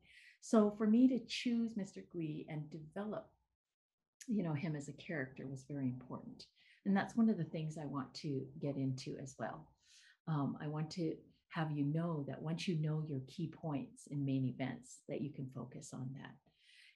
So 0.45 0.75
for 0.77 0.89
me 0.89 1.07
to 1.07 1.21
choose 1.29 1.75
Mr. 1.75 2.03
Gui 2.13 2.47
and 2.49 2.69
develop, 2.69 3.31
you 4.27 4.43
know, 4.43 4.53
him 4.53 4.75
as 4.75 4.89
a 4.89 4.93
character 4.95 5.47
was 5.47 5.65
very 5.71 5.87
important. 5.87 6.47
And 6.85 6.97
that's 6.97 7.17
one 7.17 7.31
of 7.31 7.39
the 7.39 7.45
things 7.45 7.79
I 7.79 7.87
want 7.87 8.13
to 8.15 8.45
get 8.61 8.77
into 8.77 9.17
as 9.23 9.37
well. 9.39 9.69
Um, 10.27 10.59
I 10.61 10.67
want 10.67 10.91
to 10.93 11.15
have 11.51 11.71
you 11.71 11.85
know 11.85 12.25
that 12.27 12.43
once 12.43 12.67
you 12.67 12.75
know 12.83 13.05
your 13.09 13.21
key 13.29 13.53
points 13.55 14.09
in 14.11 14.25
main 14.25 14.45
events, 14.45 14.99
that 15.09 15.21
you 15.21 15.31
can 15.33 15.49
focus 15.55 15.91
on 15.95 16.11
that. 16.15 16.35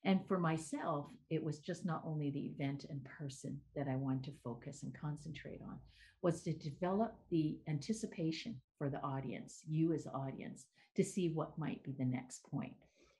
And 0.03 0.27
for 0.27 0.39
myself, 0.39 1.07
it 1.31 1.43
was 1.43 1.61
just 1.61 1.87
not 1.87 2.03
only 2.05 2.31
the 2.31 2.47
event 2.47 2.87
and 2.91 3.01
person 3.05 3.61
that 3.77 3.87
I 3.89 3.95
wanted 3.95 4.25
to 4.25 4.41
focus 4.43 4.83
and 4.83 4.93
concentrate 5.01 5.61
on, 5.63 5.79
was 6.21 6.43
to 6.43 6.53
develop 6.53 7.15
the 7.31 7.59
anticipation 7.69 8.61
for 8.77 8.91
the 8.91 9.03
audience, 9.03 9.63
you 9.69 9.93
as 9.93 10.09
audience, 10.13 10.67
to 10.97 11.05
see 11.05 11.29
what 11.29 11.57
might 11.57 11.85
be 11.85 11.93
the 11.93 12.05
next 12.05 12.43
point 12.51 12.75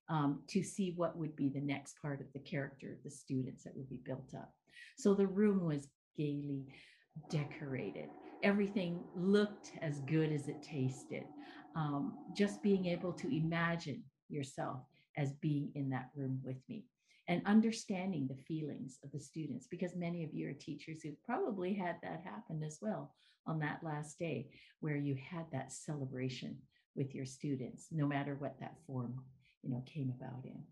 um, 0.09 0.41
to 0.49 0.63
see 0.63 0.93
what 0.97 1.17
would 1.17 1.35
be 1.37 1.49
the 1.49 1.61
next 1.61 2.01
part 2.01 2.21
of 2.21 2.27
the 2.33 2.39
character 2.41 2.93
of 2.93 3.03
the 3.05 3.11
students 3.11 3.65
that 3.65 3.77
would 3.77 3.89
be 3.89 4.01
built 4.05 4.35
up. 4.35 4.53
So 4.97 5.15
the 5.15 5.27
room 5.27 5.65
was 5.65 5.89
gaily 6.17 6.67
decorated. 7.31 8.09
Everything 8.43 9.01
looked 9.15 9.73
as 9.83 10.01
good 10.01 10.33
as 10.33 10.49
it 10.49 10.63
tasted. 10.63 11.25
Um, 11.75 12.15
just 12.35 12.63
being 12.63 12.87
able 12.87 13.13
to 13.13 13.37
imagine 13.37 14.03
yourself 14.29 14.81
as 15.17 15.33
being 15.35 15.71
in 15.75 15.91
that 15.91 16.11
room 16.15 16.41
with 16.43 16.57
me 16.69 16.85
and 17.29 17.43
understanding 17.45 18.29
the 18.29 18.43
feelings 18.45 18.99
of 19.05 19.11
the 19.13 19.21
students, 19.21 19.67
because 19.67 19.97
many 19.97 20.25
of 20.25 20.33
you 20.33 20.49
are 20.49 20.53
teachers 20.53 21.03
who've 21.03 21.23
probably 21.25 21.75
had 21.75 21.97
that 22.03 22.23
happen 22.25 22.63
as 22.63 22.79
well 22.81 23.13
on 23.47 23.59
that 23.59 23.81
last 23.83 24.19
day, 24.19 24.49
where 24.81 24.97
you 24.97 25.17
had 25.17 25.45
that 25.53 25.73
celebration 25.73 26.57
with 26.95 27.15
your 27.15 27.27
students, 27.27 27.89
no 27.91 28.07
matter 28.07 28.37
what 28.39 28.59
that 28.61 28.77
form 28.87 29.21
you 29.67 29.75
know 29.75 29.83
came 29.87 30.13
about 30.17 30.45
in. 30.45 30.63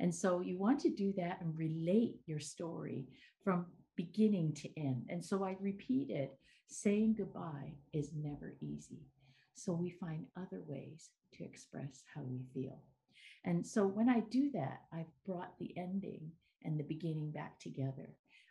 And 0.00 0.14
so 0.14 0.40
you 0.40 0.58
want 0.58 0.80
to 0.80 0.90
do 0.90 1.12
that 1.16 1.38
and 1.40 1.56
relate 1.56 2.16
your 2.26 2.40
story 2.40 3.06
from 3.44 3.66
beginning 3.96 4.54
to 4.54 4.80
end. 4.80 5.06
And 5.08 5.24
so 5.24 5.44
i 5.44 5.56
repeat 5.60 6.10
it 6.10 6.38
saying 6.66 7.14
goodbye 7.16 7.72
is 7.92 8.10
never 8.14 8.54
easy. 8.60 9.02
So 9.54 9.72
we 9.72 9.90
find 9.90 10.26
other 10.36 10.62
ways 10.66 11.10
to 11.34 11.44
express 11.44 12.02
how 12.12 12.22
we 12.22 12.40
feel. 12.54 12.78
And 13.44 13.66
so 13.66 13.86
when 13.86 14.08
i 14.08 14.20
do 14.20 14.50
that 14.52 14.82
i've 14.92 15.12
brought 15.26 15.58
the 15.58 15.72
ending 15.76 16.30
and 16.64 16.78
the 16.78 16.84
beginning 16.84 17.30
back 17.30 17.58
together. 17.58 18.08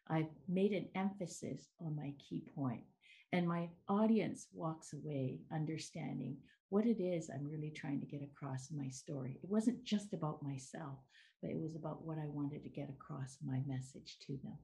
I've 0.08 0.34
made 0.50 0.74
an 0.74 0.90
emphasis 0.96 1.70
on 1.80 1.96
my 1.96 2.14
key 2.20 2.44
point 2.56 2.84
and 3.32 3.48
my 3.48 3.70
audience 3.88 4.48
walks 4.54 4.94
away 4.94 5.40
understanding 5.54 6.38
what 6.72 6.86
it 6.86 7.04
is 7.04 7.30
I'm 7.30 7.50
really 7.52 7.70
trying 7.70 8.00
to 8.00 8.06
get 8.06 8.24
across 8.24 8.72
in 8.72 8.78
my 8.78 8.88
story. 8.90 9.38
It 9.44 9.50
wasn't 9.50 9.84
just 9.84 10.14
about 10.14 10.42
myself, 10.42 11.00
but 11.42 11.52
it 11.52 11.60
was 11.60 11.76
about 11.76 12.06
what 12.06 12.18
I 12.18 12.28
wanted 12.28 12.64
to 12.64 12.70
get 12.70 12.90
across 12.90 13.38
my 13.46 13.62
message 13.68 14.18
to 14.26 14.38
them. 14.42 14.58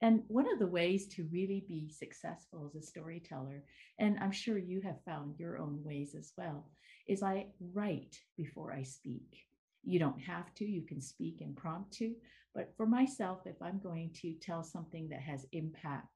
And 0.00 0.22
one 0.28 0.50
of 0.50 0.58
the 0.58 0.66
ways 0.66 1.06
to 1.08 1.28
really 1.30 1.64
be 1.68 1.90
successful 1.90 2.66
as 2.66 2.82
a 2.82 2.86
storyteller, 2.86 3.62
and 3.98 4.18
I'm 4.20 4.32
sure 4.32 4.56
you 4.56 4.80
have 4.80 5.04
found 5.04 5.38
your 5.38 5.58
own 5.58 5.80
ways 5.84 6.14
as 6.18 6.32
well, 6.38 6.64
is 7.06 7.22
I 7.22 7.48
write 7.74 8.16
before 8.38 8.72
I 8.72 8.82
speak. 8.82 9.44
You 9.84 9.98
don't 9.98 10.20
have 10.20 10.54
to, 10.54 10.64
you 10.64 10.82
can 10.82 11.02
speak 11.02 11.42
impromptu. 11.42 12.14
But 12.54 12.72
for 12.76 12.86
myself, 12.86 13.40
if 13.44 13.60
I'm 13.60 13.80
going 13.80 14.12
to 14.22 14.32
tell 14.40 14.62
something 14.62 15.08
that 15.10 15.20
has 15.20 15.44
impact, 15.52 16.06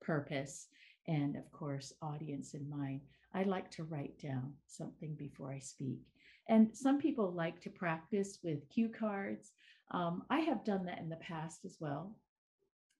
purpose, 0.00 0.68
and 1.06 1.36
of 1.36 1.50
course, 1.52 1.92
audience 2.00 2.54
in 2.54 2.70
mind, 2.70 3.02
I 3.34 3.42
like 3.42 3.70
to 3.72 3.84
write 3.84 4.18
down 4.20 4.52
something 4.66 5.14
before 5.14 5.52
I 5.52 5.58
speak. 5.58 6.00
And 6.48 6.74
some 6.74 6.98
people 6.98 7.32
like 7.32 7.60
to 7.62 7.70
practice 7.70 8.38
with 8.44 8.68
cue 8.68 8.88
cards. 8.88 9.52
Um, 9.90 10.22
I 10.30 10.40
have 10.40 10.64
done 10.64 10.84
that 10.86 10.98
in 10.98 11.08
the 11.08 11.16
past 11.16 11.64
as 11.64 11.76
well. 11.80 12.14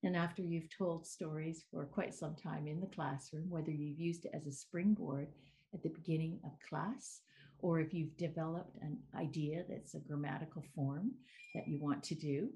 And 0.03 0.17
after 0.17 0.43
you've 0.43 0.77
told 0.77 1.07
stories 1.07 1.65
for 1.71 1.85
quite 1.87 2.15
some 2.15 2.35
time 2.35 2.67
in 2.67 2.81
the 2.81 2.95
classroom, 2.95 3.49
whether 3.49 3.71
you've 3.71 3.99
used 3.99 4.27
it 4.27 4.33
as 4.35 4.47
a 4.47 4.53
springboard 4.53 5.29
at 5.73 5.83
the 5.83 5.89
beginning 5.89 6.41
of 6.45 6.53
class, 6.69 7.21
or 7.61 7.81
if 7.81 7.95
you've 7.95 8.17
developed 8.17 8.77
an 8.83 8.99
idea 9.17 9.65
that's 9.69 9.95
a 9.95 10.01
grammatical 10.01 10.63
form 10.75 11.13
that 11.55 11.67
you 11.67 11.79
want 11.81 12.03
to 12.03 12.15
do, 12.15 12.51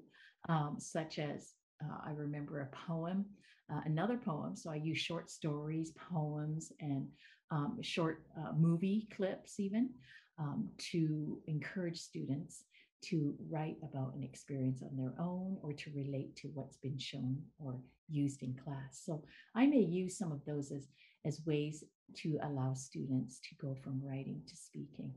um, 0.47 0.75
such 0.79 1.17
as 1.17 1.53
uh, 1.83 1.97
I 2.05 2.11
remember 2.11 2.61
a 2.61 2.75
poem, 2.87 3.25
uh, 3.73 3.81
another 3.85 4.17
poem. 4.17 4.55
So 4.55 4.69
I 4.69 4.75
use 4.75 4.99
short 4.99 5.29
stories, 5.29 5.91
poems, 6.11 6.71
and 6.79 7.07
um, 7.51 7.77
short 7.81 8.23
uh, 8.37 8.53
movie 8.53 9.07
clips, 9.15 9.59
even 9.59 9.89
um, 10.37 10.69
to 10.77 11.39
encourage 11.47 11.99
students 11.99 12.63
to 13.01 13.33
write 13.49 13.77
about 13.81 14.13
an 14.15 14.23
experience 14.23 14.81
on 14.81 14.95
their 14.97 15.13
own 15.19 15.57
or 15.61 15.73
to 15.73 15.89
relate 15.95 16.35
to 16.35 16.49
what's 16.53 16.77
been 16.77 16.97
shown 16.97 17.37
or 17.57 17.79
used 18.09 18.43
in 18.43 18.53
class. 18.53 19.01
So 19.05 19.23
I 19.55 19.67
may 19.67 19.79
use 19.79 20.17
some 20.17 20.31
of 20.31 20.43
those 20.45 20.71
as, 20.71 20.87
as 21.25 21.45
ways 21.45 21.83
to 22.15 22.39
allow 22.43 22.73
students 22.73 23.39
to 23.39 23.55
go 23.55 23.75
from 23.81 24.01
writing 24.03 24.41
to 24.47 24.55
speaking. 24.55 25.13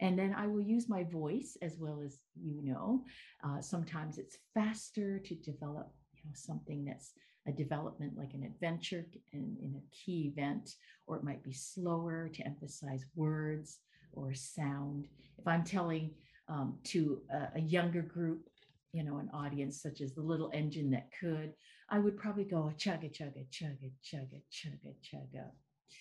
And 0.00 0.18
then 0.18 0.34
I 0.36 0.46
will 0.46 0.60
use 0.60 0.88
my 0.88 1.04
voice 1.04 1.56
as 1.60 1.76
well 1.78 2.00
as 2.04 2.20
you 2.40 2.62
know. 2.62 3.04
Uh, 3.44 3.60
sometimes 3.60 4.18
it's 4.18 4.38
faster 4.54 5.18
to 5.18 5.34
develop 5.34 5.90
know, 6.28 6.34
something 6.34 6.84
that's 6.84 7.12
a 7.46 7.52
development 7.52 8.16
like 8.16 8.34
an 8.34 8.44
adventure 8.44 9.06
in, 9.32 9.56
in 9.62 9.74
a 9.76 9.94
key 9.94 10.32
event, 10.32 10.74
or 11.06 11.16
it 11.16 11.24
might 11.24 11.42
be 11.42 11.52
slower 11.52 12.28
to 12.28 12.46
emphasize 12.46 13.04
words 13.14 13.78
or 14.12 14.34
sound. 14.34 15.08
If 15.38 15.46
I'm 15.46 15.64
telling 15.64 16.10
um, 16.48 16.78
to 16.84 17.22
a, 17.32 17.58
a 17.58 17.60
younger 17.60 18.02
group, 18.02 18.48
you 18.92 19.02
know, 19.02 19.18
an 19.18 19.30
audience 19.32 19.82
such 19.82 20.00
as 20.00 20.12
the 20.12 20.22
little 20.22 20.50
engine 20.52 20.90
that 20.90 21.08
could, 21.18 21.52
I 21.90 21.98
would 21.98 22.16
probably 22.16 22.44
go 22.44 22.68
a 22.68 22.74
chugga 22.74 23.10
chugga 23.12 23.46
chugga 23.50 23.90
chugga 24.04 24.42
chugga 24.52 24.94
chugga 25.02 25.44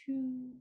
toot 0.06 0.54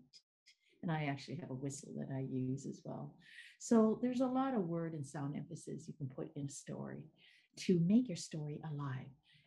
And 0.83 0.93
I 0.93 1.05
actually 1.05 1.37
have 1.37 1.51
a 1.51 1.55
whistle 1.55 1.93
that 1.97 2.15
I 2.15 2.21
use 2.31 2.67
as 2.67 2.81
well. 2.85 3.15
So 3.59 3.99
there's 4.03 4.21
a 4.21 4.27
lot 4.27 4.55
of 4.55 4.69
word 4.69 4.93
and 4.93 5.07
sound 5.07 5.35
emphasis 5.37 5.89
you 5.89 5.95
can 5.95 6.09
put 6.09 6.31
in 6.37 6.47
a 6.47 6.51
story 6.51 7.03
to 7.59 7.81
make 7.81 8.09
your 8.09 8.17
story 8.17 8.61
alive 8.71 9.07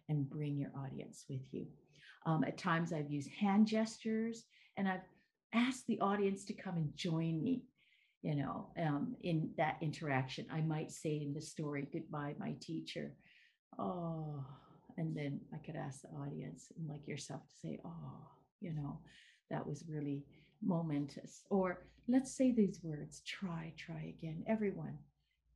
and 0.10 0.30
bring 0.30 0.58
your 0.58 0.72
audience 0.78 1.26
with 1.30 1.42
you. 1.52 1.66
Um, 2.26 2.44
at 2.44 2.58
times, 2.58 2.92
I've 2.92 3.10
used 3.10 3.30
hand 3.30 3.68
gestures 3.68 4.44
and 4.78 4.88
I've 4.88 5.08
asked 5.54 5.88
the 5.88 6.00
audience 6.02 6.44
to 6.46 6.54
come 6.54 6.76
and 6.78 6.96
join 6.96 7.42
me 7.42 7.64
you 8.22 8.36
know, 8.36 8.68
um, 8.78 9.16
in 9.24 9.50
that 9.58 9.78
interaction. 9.82 10.46
I 10.52 10.62
might 10.62 10.92
say 10.92 11.22
in 11.24 11.34
the 11.34 11.42
story, 11.42 11.88
goodbye, 11.92 12.36
my 12.38 12.54
teacher. 12.60 13.14
Oh, 13.78 14.44
and 14.98 15.16
then 15.16 15.40
I 15.54 15.58
could 15.58 15.76
ask 15.76 16.02
the 16.02 16.10
audience 16.10 16.68
like 16.88 17.08
yourself 17.08 17.42
to 17.48 17.56
say, 17.68 17.80
oh, 17.86 18.28
you 18.60 18.74
know, 18.74 19.00
that 19.50 19.66
was 19.66 19.86
really 19.88 20.26
momentous. 20.62 21.44
Or 21.50 21.86
let's 22.10 22.36
say 22.36 22.52
these 22.52 22.82
words, 22.84 23.22
try, 23.26 23.74
try 23.78 24.14
again, 24.18 24.44
everyone. 24.48 24.98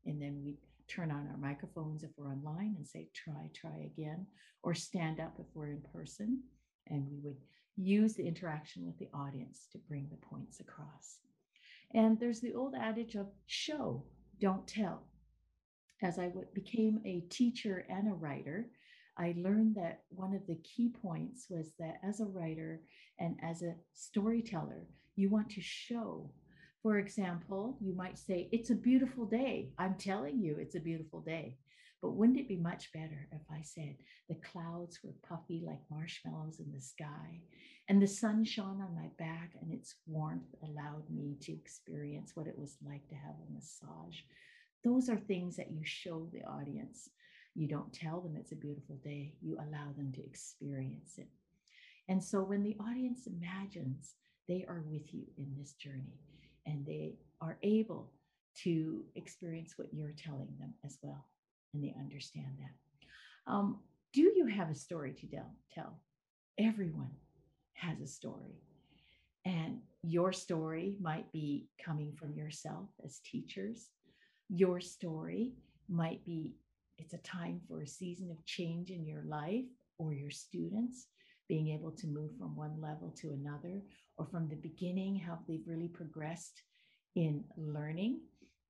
And 0.05 0.21
then 0.21 0.41
we 0.43 0.55
turn 0.93 1.11
on 1.11 1.27
our 1.31 1.37
microphones 1.37 2.03
if 2.03 2.11
we're 2.17 2.31
online 2.31 2.75
and 2.77 2.87
say, 2.87 3.09
try, 3.13 3.49
try 3.53 3.85
again, 3.85 4.25
or 4.61 4.73
stand 4.73 5.19
up 5.19 5.33
if 5.39 5.45
we're 5.53 5.71
in 5.71 5.81
person. 5.93 6.41
And 6.87 7.07
we 7.09 7.19
would 7.23 7.37
use 7.75 8.13
the 8.13 8.27
interaction 8.27 8.85
with 8.85 8.97
the 8.99 9.09
audience 9.13 9.67
to 9.71 9.77
bring 9.89 10.07
the 10.11 10.17
points 10.17 10.59
across. 10.59 11.17
And 11.93 12.19
there's 12.19 12.39
the 12.39 12.53
old 12.53 12.75
adage 12.75 13.15
of 13.15 13.27
show, 13.47 14.03
don't 14.39 14.67
tell. 14.67 15.03
As 16.01 16.19
I 16.19 16.31
became 16.53 16.99
a 17.05 17.21
teacher 17.29 17.85
and 17.89 18.11
a 18.11 18.15
writer, 18.15 18.67
I 19.17 19.35
learned 19.37 19.75
that 19.75 20.01
one 20.09 20.33
of 20.33 20.45
the 20.47 20.59
key 20.63 20.89
points 20.89 21.47
was 21.49 21.71
that 21.79 21.99
as 22.03 22.19
a 22.19 22.25
writer 22.25 22.81
and 23.19 23.37
as 23.43 23.61
a 23.61 23.75
storyteller, 23.93 24.87
you 25.15 25.29
want 25.29 25.49
to 25.51 25.61
show. 25.61 26.29
For 26.83 26.97
example, 26.97 27.77
you 27.79 27.95
might 27.95 28.19
say, 28.19 28.49
It's 28.51 28.69
a 28.69 28.75
beautiful 28.75 29.25
day. 29.25 29.69
I'm 29.79 29.95
telling 29.95 30.41
you, 30.41 30.57
it's 30.59 30.75
a 30.75 30.81
beautiful 30.81 31.21
day. 31.21 31.57
But 32.01 32.15
wouldn't 32.15 32.37
it 32.37 32.49
be 32.49 32.57
much 32.57 32.91
better 32.91 33.29
if 33.31 33.41
I 33.49 33.61
said 33.61 33.95
the 34.27 34.35
clouds 34.35 34.99
were 35.01 35.13
puffy 35.25 35.63
like 35.65 35.79
marshmallows 35.89 36.59
in 36.59 36.69
the 36.73 36.81
sky, 36.81 37.39
and 37.87 38.01
the 38.01 38.07
sun 38.07 38.43
shone 38.43 38.81
on 38.81 38.93
my 38.93 39.07
back, 39.17 39.53
and 39.61 39.71
its 39.71 39.95
warmth 40.05 40.53
allowed 40.61 41.09
me 41.09 41.37
to 41.43 41.53
experience 41.53 42.35
what 42.35 42.47
it 42.47 42.59
was 42.59 42.75
like 42.85 43.07
to 43.07 43.15
have 43.15 43.35
a 43.35 43.53
massage? 43.53 44.19
Those 44.83 45.07
are 45.07 45.15
things 45.15 45.55
that 45.55 45.71
you 45.71 45.85
show 45.85 46.27
the 46.33 46.43
audience. 46.43 47.09
You 47.55 47.69
don't 47.69 47.93
tell 47.93 48.19
them 48.19 48.35
it's 48.35 48.51
a 48.51 48.57
beautiful 48.57 48.97
day, 48.97 49.35
you 49.41 49.55
allow 49.55 49.93
them 49.95 50.11
to 50.15 50.25
experience 50.25 51.17
it. 51.17 51.29
And 52.09 52.21
so 52.21 52.43
when 52.43 52.63
the 52.63 52.75
audience 52.81 53.25
imagines 53.27 54.15
they 54.49 54.65
are 54.67 54.83
with 54.85 55.13
you 55.13 55.23
in 55.37 55.55
this 55.57 55.71
journey 55.71 56.19
and 56.65 56.85
they 56.85 57.15
are 57.41 57.57
able 57.63 58.11
to 58.63 59.03
experience 59.15 59.73
what 59.77 59.93
you're 59.93 60.13
telling 60.15 60.53
them 60.59 60.73
as 60.85 60.97
well 61.01 61.25
and 61.73 61.83
they 61.83 61.95
understand 61.99 62.57
that. 62.59 63.51
Um, 63.51 63.79
do 64.13 64.21
you 64.21 64.45
have 64.45 64.69
a 64.69 64.75
story 64.75 65.13
to 65.13 65.27
tell? 65.27 65.51
Tell. 65.73 65.99
Everyone 66.59 67.09
has 67.73 67.99
a 67.99 68.07
story. 68.07 68.61
And 69.45 69.79
your 70.03 70.31
story 70.31 70.95
might 71.01 71.29
be 71.31 71.67
coming 71.83 72.13
from 72.13 72.33
yourself 72.33 72.87
as 73.03 73.19
teachers. 73.19 73.89
Your 74.49 74.79
story 74.79 75.53
might 75.89 76.23
be 76.23 76.53
it's 76.97 77.13
a 77.13 77.17
time 77.17 77.59
for 77.67 77.81
a 77.81 77.87
season 77.87 78.29
of 78.31 78.45
change 78.45 78.91
in 78.91 79.05
your 79.05 79.23
life 79.23 79.65
or 79.97 80.13
your 80.13 80.29
students 80.29 81.07
being 81.49 81.69
able 81.69 81.91
to 81.91 82.07
move 82.07 82.31
from 82.37 82.55
one 82.55 82.79
level 82.79 83.13
to 83.17 83.31
another, 83.31 83.81
or 84.17 84.25
from 84.25 84.47
the 84.47 84.55
beginning, 84.55 85.17
how 85.17 85.39
they've 85.47 85.67
really 85.67 85.87
progressed 85.87 86.61
in 87.15 87.43
learning 87.57 88.21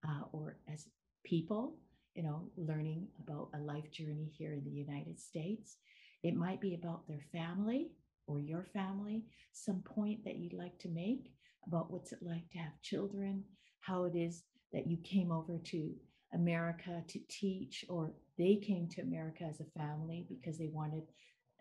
uh, 0.07 0.23
or 0.31 0.57
as 0.71 0.87
people 1.23 1.75
you 2.15 2.23
know, 2.23 2.43
learning 2.57 3.07
about 3.23 3.49
a 3.55 3.59
life 3.59 3.91
journey 3.91 4.31
here 4.37 4.53
in 4.53 4.63
the 4.63 4.71
United 4.71 5.19
States. 5.19 5.77
It 6.21 6.35
might 6.35 6.61
be 6.61 6.75
about 6.75 7.07
their 7.07 7.25
family 7.31 7.89
or 8.27 8.39
your 8.39 8.65
family, 8.73 9.23
some 9.51 9.81
point 9.81 10.23
that 10.23 10.37
you'd 10.37 10.53
like 10.53 10.77
to 10.79 10.89
make 10.89 11.33
about 11.67 11.91
what's 11.91 12.11
it 12.11 12.19
like 12.21 12.49
to 12.51 12.59
have 12.59 12.81
children, 12.81 13.43
how 13.81 14.05
it 14.05 14.15
is 14.15 14.43
that 14.71 14.87
you 14.87 14.97
came 15.03 15.31
over 15.31 15.57
to 15.57 15.91
America 16.33 17.03
to 17.07 17.19
teach, 17.29 17.85
or 17.89 18.11
they 18.37 18.55
came 18.55 18.87
to 18.89 19.01
America 19.01 19.43
as 19.43 19.59
a 19.59 19.79
family 19.79 20.25
because 20.29 20.57
they 20.57 20.69
wanted 20.71 21.03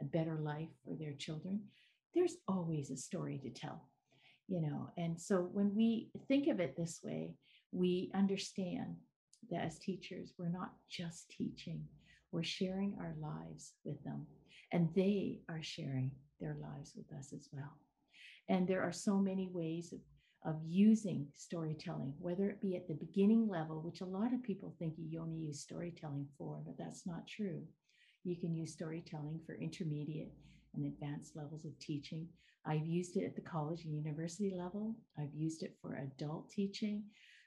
a 0.00 0.04
better 0.04 0.38
life 0.40 0.68
for 0.84 0.94
their 0.96 1.12
children. 1.14 1.60
There's 2.14 2.36
always 2.46 2.90
a 2.90 2.96
story 2.96 3.38
to 3.42 3.50
tell, 3.50 3.88
you 4.48 4.60
know. 4.60 4.90
And 4.96 5.20
so 5.20 5.48
when 5.52 5.74
we 5.74 6.10
think 6.28 6.48
of 6.48 6.60
it 6.60 6.76
this 6.76 7.00
way, 7.02 7.34
we 7.72 8.10
understand 8.14 8.96
that 9.50 9.64
as 9.64 9.78
teachers, 9.78 10.34
we're 10.38 10.48
not 10.48 10.72
just 10.90 11.30
teaching, 11.30 11.84
we're 12.30 12.42
sharing 12.42 12.94
our 12.98 13.14
lives 13.20 13.72
with 13.84 14.02
them, 14.04 14.26
and 14.72 14.88
they 14.94 15.40
are 15.48 15.62
sharing 15.62 16.10
their 16.40 16.56
lives 16.60 16.92
with 16.96 17.10
us 17.18 17.32
as 17.32 17.48
well. 17.52 17.76
And 18.48 18.66
there 18.66 18.82
are 18.82 18.92
so 18.92 19.16
many 19.16 19.48
ways 19.52 19.92
of, 19.92 20.00
of 20.54 20.60
using 20.66 21.26
storytelling, 21.34 22.14
whether 22.18 22.48
it 22.50 22.60
be 22.60 22.76
at 22.76 22.88
the 22.88 22.94
beginning 22.94 23.48
level, 23.48 23.80
which 23.80 24.00
a 24.00 24.06
lot 24.06 24.34
of 24.34 24.42
people 24.42 24.74
think 24.78 24.94
you 24.98 25.20
only 25.20 25.38
use 25.38 25.60
storytelling 25.60 26.26
for, 26.36 26.60
but 26.66 26.76
that's 26.76 27.06
not 27.06 27.26
true. 27.26 27.62
You 28.24 28.36
can 28.36 28.54
use 28.54 28.72
storytelling 28.72 29.40
for 29.46 29.54
intermediate 29.54 30.32
and 30.74 30.86
advanced 30.86 31.36
levels 31.36 31.64
of 31.64 31.78
teaching. 31.78 32.28
I've 32.64 32.86
used 32.86 33.16
it 33.16 33.24
at 33.24 33.34
the 33.34 33.42
college 33.42 33.84
and 33.84 33.94
university 33.94 34.52
level. 34.56 34.94
I've 35.18 35.34
used 35.34 35.62
it 35.62 35.76
for 35.80 35.96
adult 35.96 36.50
teaching 36.50 37.04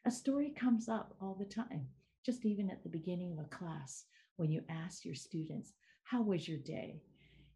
a 0.08 0.12
story 0.12 0.52
comes 0.52 0.88
up 0.88 1.16
all 1.20 1.34
the 1.34 1.46
time, 1.46 1.88
just 2.24 2.46
even 2.46 2.70
at 2.70 2.84
the 2.84 2.90
beginning 2.90 3.32
of 3.32 3.40
a 3.40 3.50
class 3.50 4.06
when 4.36 4.52
you 4.52 4.62
ask 4.70 5.04
your 5.04 5.16
students, 5.16 5.74
How 6.04 6.22
was 6.22 6.48
your 6.48 6.60
day? 6.60 7.02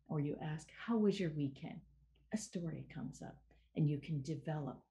Or 0.08 0.19
you 0.19 0.36
ask, 0.41 0.67
How 0.88 0.97
was 0.97 1.19
your 1.19 1.29
weekend? 1.29 1.79
A 2.34 2.38
story 2.38 2.88
comes 2.91 3.21
up, 3.21 3.38
and 3.75 3.88
you 3.88 3.99
can 3.99 4.23
develop 4.23 4.82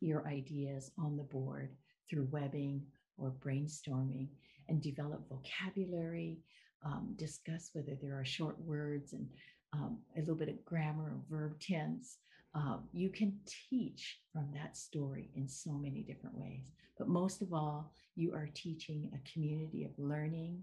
your 0.00 0.28
ideas 0.28 0.90
on 0.98 1.16
the 1.16 1.22
board 1.22 1.70
through 2.10 2.28
webbing 2.30 2.82
or 3.16 3.30
brainstorming 3.30 4.28
and 4.68 4.82
develop 4.82 5.26
vocabulary, 5.30 6.36
um, 6.84 7.14
discuss 7.16 7.70
whether 7.72 7.96
there 8.02 8.20
are 8.20 8.26
short 8.26 8.60
words 8.60 9.14
and 9.14 9.26
um, 9.72 9.98
a 10.16 10.20
little 10.20 10.34
bit 10.34 10.48
of 10.48 10.64
grammar 10.64 11.04
or 11.04 11.20
verb 11.30 11.60
tense, 11.60 12.18
um, 12.54 12.84
you 12.92 13.10
can 13.10 13.38
teach 13.68 14.20
from 14.32 14.48
that 14.54 14.76
story 14.76 15.30
in 15.34 15.48
so 15.48 15.72
many 15.72 16.02
different 16.02 16.36
ways. 16.36 16.64
But 16.96 17.08
most 17.08 17.42
of 17.42 17.52
all, 17.52 17.92
you 18.16 18.34
are 18.34 18.48
teaching 18.54 19.10
a 19.14 19.32
community 19.32 19.84
of 19.84 19.92
learning 19.98 20.62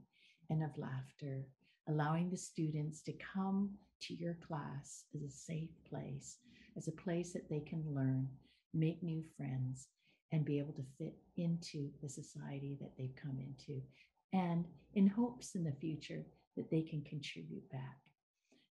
and 0.50 0.64
of 0.64 0.78
laughter, 0.78 1.46
allowing 1.88 2.30
the 2.30 2.38
students 2.38 3.02
to 3.04 3.14
come 3.14 3.72
to 4.02 4.14
your 4.14 4.38
class 4.46 5.06
as 5.16 5.22
a 5.22 5.30
safe 5.30 5.70
place, 5.88 6.38
as 6.76 6.88
a 6.88 6.92
place 6.92 7.32
that 7.34 7.50
they 7.50 7.62
can 7.62 7.84
learn, 7.94 8.28
make 8.74 9.02
new 9.02 9.24
friends, 9.38 9.88
and 10.32 10.44
be 10.44 10.60
able 10.60 10.74
to 10.74 10.84
fit 10.98 11.16
into 11.38 11.90
the 12.02 12.10
society 12.10 12.78
that 12.82 12.92
they've 12.98 13.16
come 13.16 13.40
into. 13.40 13.82
And 14.34 14.66
in 14.96 15.08
hopes 15.08 15.56
in 15.56 15.64
the 15.64 15.72
future 15.72 16.26
that 16.58 16.70
they 16.70 16.82
can 16.82 17.02
contribute 17.04 17.70
back 17.72 17.98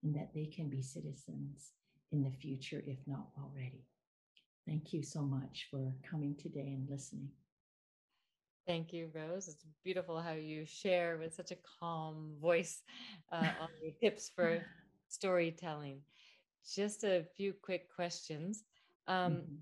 and 0.04 0.16
that 0.16 0.34
they 0.34 0.46
can 0.46 0.70
be 0.70 0.82
citizens 0.82 1.72
in 2.12 2.24
the 2.24 2.32
future, 2.32 2.84
if 2.86 3.00
not 3.08 3.28
already. 3.40 3.86
Thank 4.68 4.94
you 4.94 5.04
so 5.04 5.22
much 5.22 5.68
for 5.72 5.94
coming 6.10 6.36
today 6.36 6.74
and 6.78 6.90
listening. 6.90 7.30
Thank 8.68 8.94
you, 8.94 9.10
Rose. 9.14 9.48
It's 9.48 9.66
beautiful 9.84 10.22
how 10.22 10.34
you 10.34 10.66
share 10.66 11.18
with 11.18 11.34
such 11.34 11.52
a 11.52 11.58
calm 11.80 12.36
voice 12.40 12.84
uh, 13.32 13.38
on 13.62 13.70
your 13.82 13.92
tips 14.00 14.32
for 14.34 14.64
storytelling. 15.08 16.00
Just 16.76 17.04
a 17.04 17.26
few 17.36 17.54
quick 17.54 17.94
questions. 17.94 18.64
Um, 19.08 19.34
mm-hmm. 19.34 19.56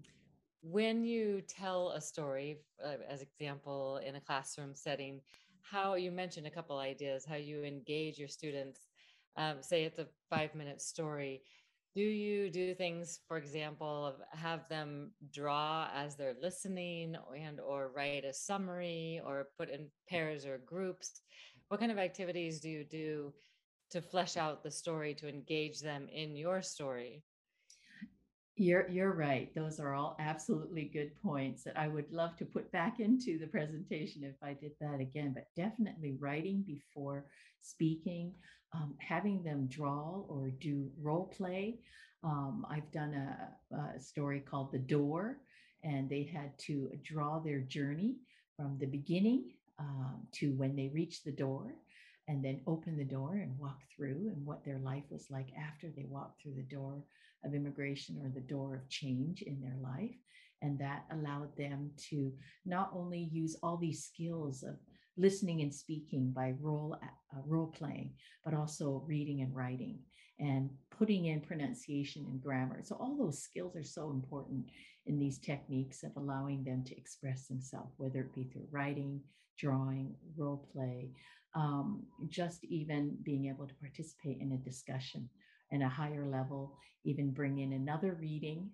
When 0.62 1.06
you 1.06 1.42
tell 1.48 1.92
a 1.92 2.02
story, 2.02 2.58
uh, 2.84 2.98
as 3.10 3.22
example, 3.22 4.02
in 4.06 4.16
a 4.16 4.22
classroom 4.22 4.76
setting, 4.76 5.22
how 5.62 5.96
you 5.96 6.12
mentioned 6.12 6.48
a 6.48 6.52
couple 6.52 6.78
ideas, 6.78 7.24
how 7.26 7.36
you 7.36 7.64
engage 7.64 8.20
your 8.20 8.28
students. 8.28 8.89
Um, 9.40 9.58
say 9.62 9.86
it's 9.86 10.00
a 10.00 10.08
five 10.30 10.54
minute 10.54 10.82
story. 10.82 11.42
Do 11.96 12.02
you 12.02 12.50
do 12.50 12.76
things 12.76 13.22
for 13.26 13.38
example 13.38 14.06
of 14.06 14.16
have 14.38 14.68
them 14.68 15.12
draw 15.32 15.88
as 15.96 16.18
they're 16.18 16.36
listening 16.42 17.16
and 17.36 17.60
or 17.62 17.90
write 17.96 18.26
a 18.26 18.34
summary 18.34 19.22
or 19.26 19.48
put 19.58 19.70
in 19.70 19.88
pairs 20.10 20.46
or 20.46 20.58
groups? 20.58 21.22
What 21.70 21.80
kind 21.80 21.92
of 21.92 21.98
activities 21.98 22.60
do 22.60 22.70
you 22.70 22.84
do 22.84 23.34
to 23.92 24.02
flesh 24.02 24.36
out 24.36 24.62
the 24.62 24.72
story 24.72 25.14
to 25.16 25.30
engage 25.30 25.80
them 25.80 26.10
in 26.12 26.36
your 26.36 26.62
story 26.62 27.24
you're 28.60 28.88
you're 28.90 29.14
right 29.14 29.54
those 29.56 29.80
are 29.80 29.94
all 29.94 30.16
absolutely 30.20 30.84
good 30.84 31.12
points 31.22 31.64
that 31.64 31.78
i 31.78 31.88
would 31.88 32.12
love 32.12 32.36
to 32.36 32.46
put 32.46 32.72
back 32.72 33.00
into 33.00 33.40
the 33.40 33.48
presentation 33.48 34.24
if 34.24 34.36
i 34.44 34.54
did 34.54 34.72
that 34.82 35.00
again 35.00 35.34
but 35.34 35.48
definitely 35.56 36.18
writing 36.20 36.64
before 36.68 37.26
speaking 37.62 38.34
um, 38.74 38.96
having 39.00 39.44
them 39.44 39.68
draw 39.68 40.24
or 40.28 40.52
do 40.60 40.90
role 41.02 41.32
play. 41.36 41.80
Um, 42.24 42.66
I've 42.70 42.92
done 42.92 43.14
a, 43.14 43.76
a, 43.76 44.00
story 44.00 44.42
called 44.42 44.72
The 44.72 44.80
Door, 44.80 45.38
and 45.84 46.10
they 46.10 46.24
had 46.24 46.58
to 46.60 46.92
draw 47.04 47.40
their 47.40 47.62
journey 47.62 48.18
from 48.58 48.78
the 48.80 48.86
beginning 48.86 49.52
um, 49.80 50.28
to 50.34 50.52
when 50.54 50.76
they 50.76 50.92
reached 50.94 51.24
the 51.24 51.32
door 51.32 51.74
and 52.28 52.44
then 52.44 52.60
open 52.68 52.98
the 52.98 53.06
door 53.06 53.36
and 53.36 53.58
walk 53.58 53.80
through 53.96 54.32
and 54.34 54.46
what 54.46 54.64
their 54.66 54.80
life 54.80 55.06
was 55.10 55.26
like 55.32 55.48
after 55.58 55.88
they 55.96 56.06
walked 56.10 56.42
through 56.42 56.54
the 56.56 56.76
door 56.76 57.02
of 57.44 57.54
immigration 57.54 58.18
or 58.22 58.30
the 58.30 58.42
door 58.42 58.76
of 58.76 58.90
change 58.90 59.42
in 59.42 59.60
their 59.62 59.78
life. 59.82 60.16
And 60.62 60.78
that 60.80 61.06
allowed 61.12 61.56
them 61.58 61.92
to 62.10 62.34
not 62.66 62.92
only 62.94 63.30
use 63.32 63.56
all 63.64 63.78
these 63.78 64.04
skills 64.04 64.64
of 64.64 64.76
listening 65.18 65.62
and 65.62 65.74
speaking 65.74 66.32
by 66.32 66.54
role 66.60 66.98
uh, 67.02 67.42
role 67.46 67.68
playing 67.68 68.12
but 68.44 68.54
also 68.54 69.04
reading 69.06 69.42
and 69.42 69.54
writing 69.56 70.00
and 70.40 70.70
putting 70.98 71.26
in 71.26 71.42
pronunciation 71.42 72.26
and 72.26 72.42
grammar. 72.42 72.80
So 72.84 72.96
all 72.96 73.18
those 73.18 73.42
skills 73.42 73.76
are 73.76 73.84
so 73.84 74.10
important 74.12 74.66
in 75.06 75.20
these 75.20 75.38
techniques 75.40 76.04
of 76.04 76.12
allowing 76.16 76.64
them 76.64 76.84
to 76.86 76.98
express 76.98 77.48
themselves 77.48 77.94
whether 77.98 78.22
it 78.22 78.36
be 78.36 78.44
through 78.44 78.68
writing 78.72 79.20
drawing 79.58 80.16
role 80.38 80.66
play 80.72 81.10
um, 81.56 82.04
just 82.30 82.64
even 82.64 83.18
being 83.24 83.48
able 83.48 83.68
to 83.68 83.74
participate 83.76 84.38
in 84.40 84.52
a 84.52 84.58
discussion 84.58 85.28
and 85.72 85.84
a 85.84 85.90
higher 85.90 86.26
level 86.26 86.78
even 87.04 87.32
bring 87.32 87.60
in 87.60 87.74
another 87.74 88.18
reading 88.20 88.70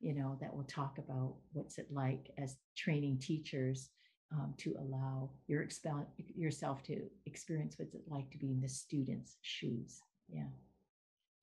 you 0.00 0.14
know, 0.14 0.36
that 0.40 0.54
will 0.54 0.64
talk 0.64 0.98
about 0.98 1.34
what's 1.52 1.78
it 1.78 1.88
like 1.90 2.30
as 2.38 2.56
training 2.76 3.18
teachers 3.18 3.90
um, 4.32 4.54
to 4.58 4.74
allow 4.78 5.30
your 5.46 5.64
exp- 5.64 6.06
yourself 6.36 6.82
to 6.84 7.02
experience 7.26 7.74
what's 7.78 7.94
it 7.94 8.02
like 8.06 8.30
to 8.30 8.38
be 8.38 8.50
in 8.50 8.60
the 8.60 8.68
student's 8.68 9.38
shoes. 9.42 10.00
Yeah. 10.28 10.44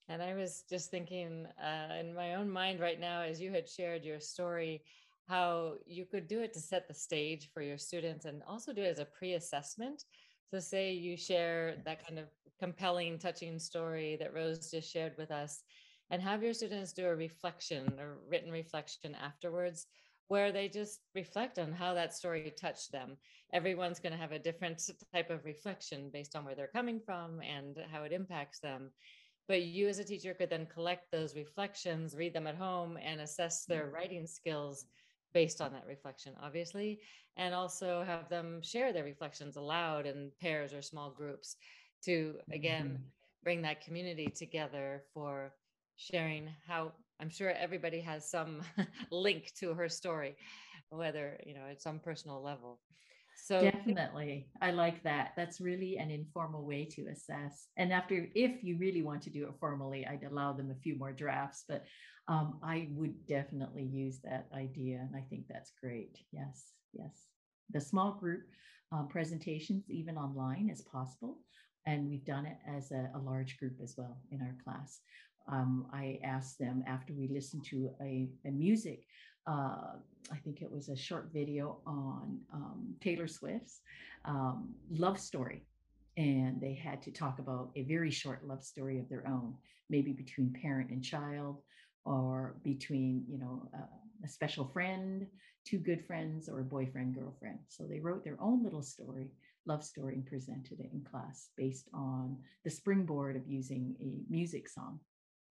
And 0.08 0.22
I 0.22 0.36
was 0.36 0.64
just 0.70 0.92
thinking 0.92 1.48
uh, 1.62 1.96
in 2.00 2.14
my 2.14 2.36
own 2.36 2.50
mind 2.50 2.80
right 2.80 3.00
now, 3.00 3.22
as 3.22 3.42
you 3.42 3.52
had 3.52 3.68
shared 3.68 4.06
your 4.06 4.20
story, 4.20 4.84
how 5.28 5.74
you 5.88 6.06
could 6.06 6.28
do 6.28 6.42
it 6.42 6.54
to 6.54 6.60
set 6.60 6.88
the 6.88 6.94
stage 6.94 7.50
for 7.52 7.64
your 7.64 7.80
students 7.80 8.26
and 8.26 8.44
also 8.48 8.72
do 8.72 8.84
it 8.84 8.92
as 8.92 9.00
a 9.00 9.06
pre 9.06 9.34
assessment. 9.34 10.04
So, 10.52 10.60
say 10.60 10.94
you 10.94 11.18
share 11.18 11.76
that 11.86 12.06
kind 12.06 12.20
of 12.20 12.26
compelling, 12.60 13.18
touching 13.18 13.60
story 13.60 14.16
that 14.20 14.34
Rose 14.34 14.72
just 14.72 14.92
shared 14.92 15.14
with 15.18 15.32
us, 15.32 15.64
and 16.12 16.22
have 16.22 16.44
your 16.44 16.54
students 16.54 16.94
do 16.94 17.08
a 17.08 17.16
reflection 17.16 17.94
or 18.00 18.20
written 18.30 18.52
reflection 18.52 19.16
afterwards 19.16 19.88
where 20.28 20.52
they 20.52 20.68
just 20.68 21.02
reflect 21.14 21.60
on 21.60 21.72
how 21.72 21.94
that 21.94 22.14
story 22.14 22.52
touched 22.60 22.92
them. 22.92 23.18
Everyone's 23.54 24.00
going 24.00 24.14
to 24.14 24.20
have 24.20 24.32
a 24.32 24.40
different 24.40 24.82
type 25.14 25.30
of 25.30 25.46
reflection 25.46 26.10
based 26.12 26.36
on 26.36 26.46
where 26.46 26.56
they're 26.56 26.68
coming 26.68 27.00
from 27.00 27.42
and 27.42 27.78
how 27.92 28.04
it 28.04 28.12
impacts 28.12 28.60
them. 28.60 28.92
But 29.48 29.64
you, 29.64 29.88
as 29.88 30.00
a 30.00 30.04
teacher, 30.04 30.34
could 30.34 30.50
then 30.50 30.66
collect 30.66 31.12
those 31.12 31.36
reflections, 31.36 32.16
read 32.16 32.34
them 32.34 32.48
at 32.48 32.56
home, 32.56 32.98
and 33.04 33.22
assess 33.22 33.66
their 33.66 33.84
mm-hmm. 33.84 33.96
writing 33.96 34.28
skills 34.28 34.86
based 35.36 35.60
on 35.60 35.74
that 35.74 35.86
reflection, 35.86 36.32
obviously, 36.42 36.98
and 37.36 37.54
also 37.54 38.04
have 38.08 38.30
them 38.30 38.62
share 38.64 38.94
their 38.94 39.04
reflections 39.04 39.58
aloud 39.58 40.06
in 40.06 40.32
pairs 40.42 40.74
or 40.74 40.82
small 40.82 41.12
groups 41.12 41.58
to, 42.06 42.36
again, 42.54 42.86
mm-hmm. 42.86 43.04
bring 43.44 43.62
that 43.62 43.84
community 43.84 44.28
together 44.28 45.04
for 45.14 45.54
sharing 45.98 46.48
how 46.66 46.94
I'm 47.20 47.30
sure 47.30 47.52
everybody 47.52 48.00
has 48.00 48.32
some 48.32 48.62
link 49.12 49.52
to 49.60 49.74
her 49.74 49.90
story, 49.90 50.38
whether, 50.90 51.38
you 51.46 51.54
know, 51.54 51.68
at 51.70 51.82
some 51.82 52.00
personal 52.00 52.42
level. 52.42 52.80
So 53.46 53.62
definitely, 53.62 54.48
I 54.60 54.72
like 54.72 55.04
that. 55.04 55.34
That's 55.38 55.62
really 55.62 55.98
an 55.98 56.10
informal 56.10 56.66
way 56.66 56.84
to 56.86 57.06
assess. 57.12 57.68
And 57.78 57.94
after, 57.94 58.28
if 58.34 58.64
you 58.64 58.76
really 58.78 59.04
want 59.04 59.22
to 59.22 59.30
do 59.30 59.44
it 59.44 59.54
formally, 59.60 60.04
I'd 60.04 60.24
allow 60.24 60.52
them 60.52 60.72
a 60.72 60.82
few 60.82 60.98
more 60.98 61.12
drafts, 61.12 61.64
but 61.70 61.86
um, 62.28 62.60
I 62.64 62.88
would 62.94 63.28
definitely 63.28 63.84
use 63.84 64.18
that 64.24 64.48
idea. 64.52 64.98
And 64.98 65.16
I 65.16 65.22
think 65.30 65.44
that's 65.48 65.74
great. 65.80 66.18
Yes, 66.32 66.72
yes. 66.92 67.28
The 67.70 67.80
small 67.80 68.14
group 68.14 68.48
um, 68.92 69.08
presentations, 69.10 69.92
even 69.92 70.18
online, 70.18 70.68
is 70.72 70.82
possible. 70.82 71.38
And 71.86 72.10
we've 72.10 72.26
done 72.26 72.48
it 72.48 72.58
as 72.68 72.92
a, 72.92 73.12
a 73.14 73.20
large 73.20 73.60
group 73.60 73.76
as 73.80 73.94
well 73.96 74.18
in 74.32 74.42
our 74.42 74.56
class 74.64 75.02
um, 75.48 75.88
I 75.94 76.20
asked 76.24 76.60
them 76.60 76.84
after 76.88 77.14
we 77.14 77.28
listened 77.28 77.66
to 77.66 77.92
a, 78.02 78.30
a 78.46 78.52
music, 78.52 79.06
uh, 79.48 79.94
I 80.32 80.38
think 80.44 80.62
it 80.62 80.72
was 80.72 80.90
a 80.90 80.96
short 80.96 81.30
video 81.34 81.78
on 81.86 82.40
um, 82.54 82.96
Taylor 83.00 83.28
Swift's 83.28 83.82
um, 84.26 84.74
love 84.92 85.20
story. 85.20 85.64
And 86.18 86.62
they 86.62 86.74
had 86.74 87.02
to 87.04 87.12
talk 87.12 87.40
about 87.40 87.72
a 87.76 87.84
very 87.84 88.10
short 88.10 88.48
love 88.48 88.64
story 88.64 89.00
of 89.00 89.10
their 89.10 89.28
own, 89.28 89.54
maybe 89.90 90.14
between 90.14 90.56
parent 90.62 90.90
and 90.90 91.04
child, 91.04 91.62
or 92.06 92.56
between, 92.64 93.26
you 93.28 93.38
know, 93.38 93.70
uh, 93.74 93.86
a 94.24 94.28
special 94.28 94.66
friend, 94.66 95.28
two 95.66 95.78
good 95.78 96.06
friends, 96.06 96.48
or 96.48 96.62
a 96.62 96.64
boyfriend, 96.64 97.16
girlfriend. 97.16 97.60
So 97.68 97.84
they 97.84 98.00
wrote 98.00 98.24
their 98.24 98.38
own 98.42 98.64
little 98.64 98.82
story, 98.82 99.30
love 99.66 99.84
story, 99.84 100.14
and 100.14 100.26
presented 100.26 100.80
it 100.80 100.90
in 100.94 101.02
class 101.02 101.50
based 101.58 101.90
on 101.94 102.38
the 102.64 102.70
springboard 102.70 103.36
of 103.36 103.46
using 103.46 103.96
a 104.00 104.32
music 104.32 104.70
song 104.70 105.00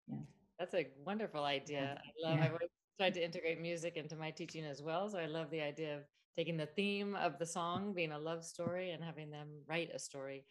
yeah 0.08 0.16
that's 0.58 0.74
a 0.74 0.86
wonderful 1.04 1.44
idea 1.44 1.98
i 1.98 2.28
love 2.28 2.38
yeah. 2.38 2.44
i've 2.44 2.52
tried 2.96 3.14
to 3.14 3.24
integrate 3.24 3.60
music 3.60 3.96
into 3.96 4.16
my 4.16 4.30
teaching 4.30 4.64
as 4.64 4.82
well 4.82 5.08
so 5.08 5.18
i 5.18 5.26
love 5.26 5.50
the 5.50 5.60
idea 5.60 5.96
of 5.96 6.02
taking 6.36 6.56
the 6.56 6.66
theme 6.66 7.14
of 7.16 7.38
the 7.38 7.46
song 7.46 7.92
being 7.92 8.12
a 8.12 8.18
love 8.18 8.44
story 8.44 8.90
and 8.90 9.02
having 9.02 9.30
them 9.30 9.48
write 9.68 9.90
a 9.94 9.98
story 9.98 10.44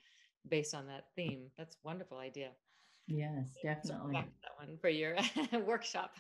based 0.50 0.74
on 0.74 0.88
that 0.88 1.06
theme 1.16 1.50
that's 1.58 1.76
a 1.76 1.88
wonderful 1.88 2.18
idea 2.18 2.50
Yes, 3.08 3.58
definitely. 3.62 4.14
that 4.14 4.56
one 4.58 4.78
for 4.80 4.90
your 4.90 5.18
workshop. 5.66 6.16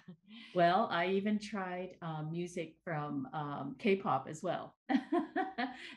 Well, 0.53 0.89
I 0.91 1.07
even 1.07 1.39
tried 1.39 1.91
um, 2.01 2.29
music 2.29 2.75
from 2.83 3.27
um, 3.33 3.75
K-pop 3.79 4.27
as 4.29 4.43
well, 4.43 4.75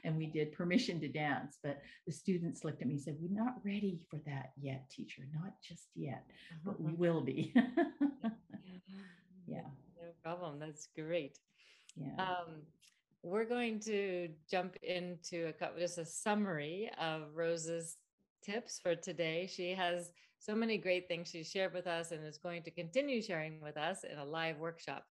and 0.05 0.17
we 0.17 0.27
did 0.27 0.53
"Permission 0.53 1.01
to 1.01 1.09
Dance." 1.09 1.59
But 1.63 1.81
the 2.07 2.13
students 2.13 2.65
looked 2.65 2.83
at 2.83 2.89
me 2.89 2.95
and 2.95 3.03
said, 3.03 3.17
"We're 3.21 3.39
not 3.39 3.55
ready 3.65 4.01
for 4.09 4.21
that 4.27 4.53
yet, 4.61 4.89
teacher. 4.89 5.23
Not 5.35 5.55
just 5.61 5.89
yet, 5.97 6.25
but 6.65 6.81
we 6.81 6.93
will 6.93 7.21
be." 7.21 7.53
yeah. 9.47 9.63
Problem. 10.27 10.59
That's 10.59 10.89
great. 10.97 11.39
Yeah. 11.95 12.17
Um, 12.19 12.63
we're 13.23 13.45
going 13.45 13.79
to 13.81 14.29
jump 14.51 14.75
into 14.83 15.47
a 15.47 15.53
couple, 15.53 15.79
just 15.79 15.99
a 15.99 16.05
summary 16.05 16.91
of 17.01 17.29
Rose's 17.33 17.99
tips 18.43 18.81
for 18.83 18.97
today. 18.97 19.47
She 19.47 19.71
has 19.71 20.11
so 20.41 20.53
many 20.53 20.79
great 20.79 21.07
things 21.07 21.29
she 21.31 21.45
shared 21.45 21.75
with 21.75 21.87
us 21.87 22.11
and 22.11 22.27
is 22.27 22.39
going 22.39 22.65
to 22.65 22.73
continue 22.73 23.23
sharing 23.23 23.61
with 23.61 23.77
us 23.77 24.03
in 24.03 24.19
a 24.19 24.25
live 24.25 24.59
workshop. 24.59 25.05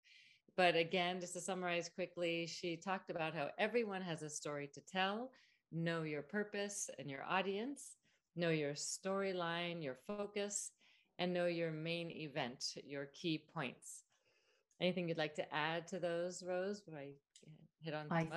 But 0.58 0.76
again, 0.76 1.20
just 1.20 1.34
to 1.34 1.42
summarize 1.42 1.92
quickly, 1.94 2.48
she 2.48 2.76
talked 2.76 3.12
about 3.12 3.36
how 3.36 3.50
everyone 3.60 4.02
has 4.02 4.24
a 4.24 4.32
story 4.32 4.68
to 4.74 4.82
tell, 4.82 5.30
know 5.72 6.02
your 6.02 6.24
purpose 6.24 6.90
and 6.98 7.08
your 7.08 7.24
audience, 7.30 7.98
know 8.36 8.50
your 8.50 8.74
storyline, 8.74 9.84
your 9.84 9.98
focus, 10.08 10.72
and 11.20 11.32
know 11.36 11.46
your 11.46 11.70
main 11.70 12.10
event, 12.10 12.64
your 12.84 13.10
key 13.14 13.44
points. 13.54 14.03
Anything 14.84 15.08
you'd 15.08 15.18
like 15.18 15.36
to 15.36 15.56
add 15.56 15.88
to 15.88 16.00
those, 16.00 16.44
Rose? 16.46 16.84
Would 16.86 16.98
I 16.98 17.12
hit 17.82 17.94
on 17.94 18.08
I, 18.12 18.28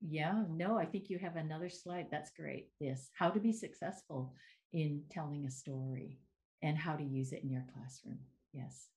Yeah, 0.00 0.42
no, 0.50 0.76
I 0.76 0.84
think 0.84 1.08
you 1.08 1.16
have 1.18 1.36
another 1.36 1.68
slide. 1.68 2.08
That's 2.10 2.32
great. 2.32 2.70
Yes, 2.80 3.10
how 3.16 3.30
to 3.30 3.38
be 3.38 3.52
successful 3.52 4.34
in 4.72 5.04
telling 5.12 5.46
a 5.46 5.50
story 5.50 6.18
and 6.60 6.76
how 6.76 6.96
to 6.96 7.04
use 7.04 7.32
it 7.32 7.44
in 7.44 7.50
your 7.50 7.64
classroom. 7.72 8.18
Yes. 8.52 8.88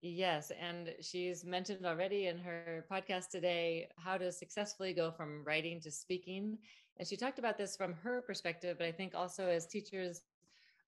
Yes. 0.00 0.50
And 0.58 0.94
she's 1.02 1.44
mentioned 1.44 1.84
already 1.84 2.28
in 2.28 2.38
her 2.38 2.86
podcast 2.90 3.28
today 3.28 3.90
how 3.98 4.16
to 4.16 4.32
successfully 4.32 4.94
go 4.94 5.10
from 5.10 5.44
writing 5.44 5.82
to 5.82 5.90
speaking. 5.90 6.56
And 6.96 7.06
she 7.06 7.18
talked 7.18 7.38
about 7.38 7.58
this 7.58 7.76
from 7.76 7.92
her 7.92 8.22
perspective, 8.22 8.78
but 8.78 8.86
I 8.86 8.92
think 8.92 9.14
also 9.14 9.48
as 9.48 9.66
teachers, 9.66 10.22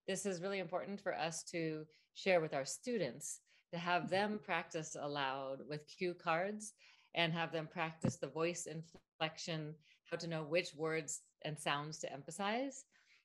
this 0.08 0.24
is 0.24 0.40
really 0.40 0.58
important 0.58 1.02
for 1.02 1.14
us 1.14 1.42
to 1.50 1.84
share 2.14 2.40
with 2.40 2.54
our 2.54 2.64
students 2.64 3.40
to 3.72 3.78
have 3.78 4.10
them 4.10 4.40
practice 4.44 4.96
aloud 5.00 5.58
with 5.68 5.86
cue 5.86 6.14
cards 6.14 6.72
and 7.14 7.32
have 7.32 7.52
them 7.52 7.68
practice 7.70 8.16
the 8.16 8.26
voice 8.26 8.66
inflection, 8.66 9.74
how 10.10 10.16
to 10.16 10.26
know 10.26 10.42
which 10.42 10.74
words 10.74 11.20
and 11.44 11.58
sounds 11.58 11.98
to 11.98 12.12
emphasize 12.12 12.84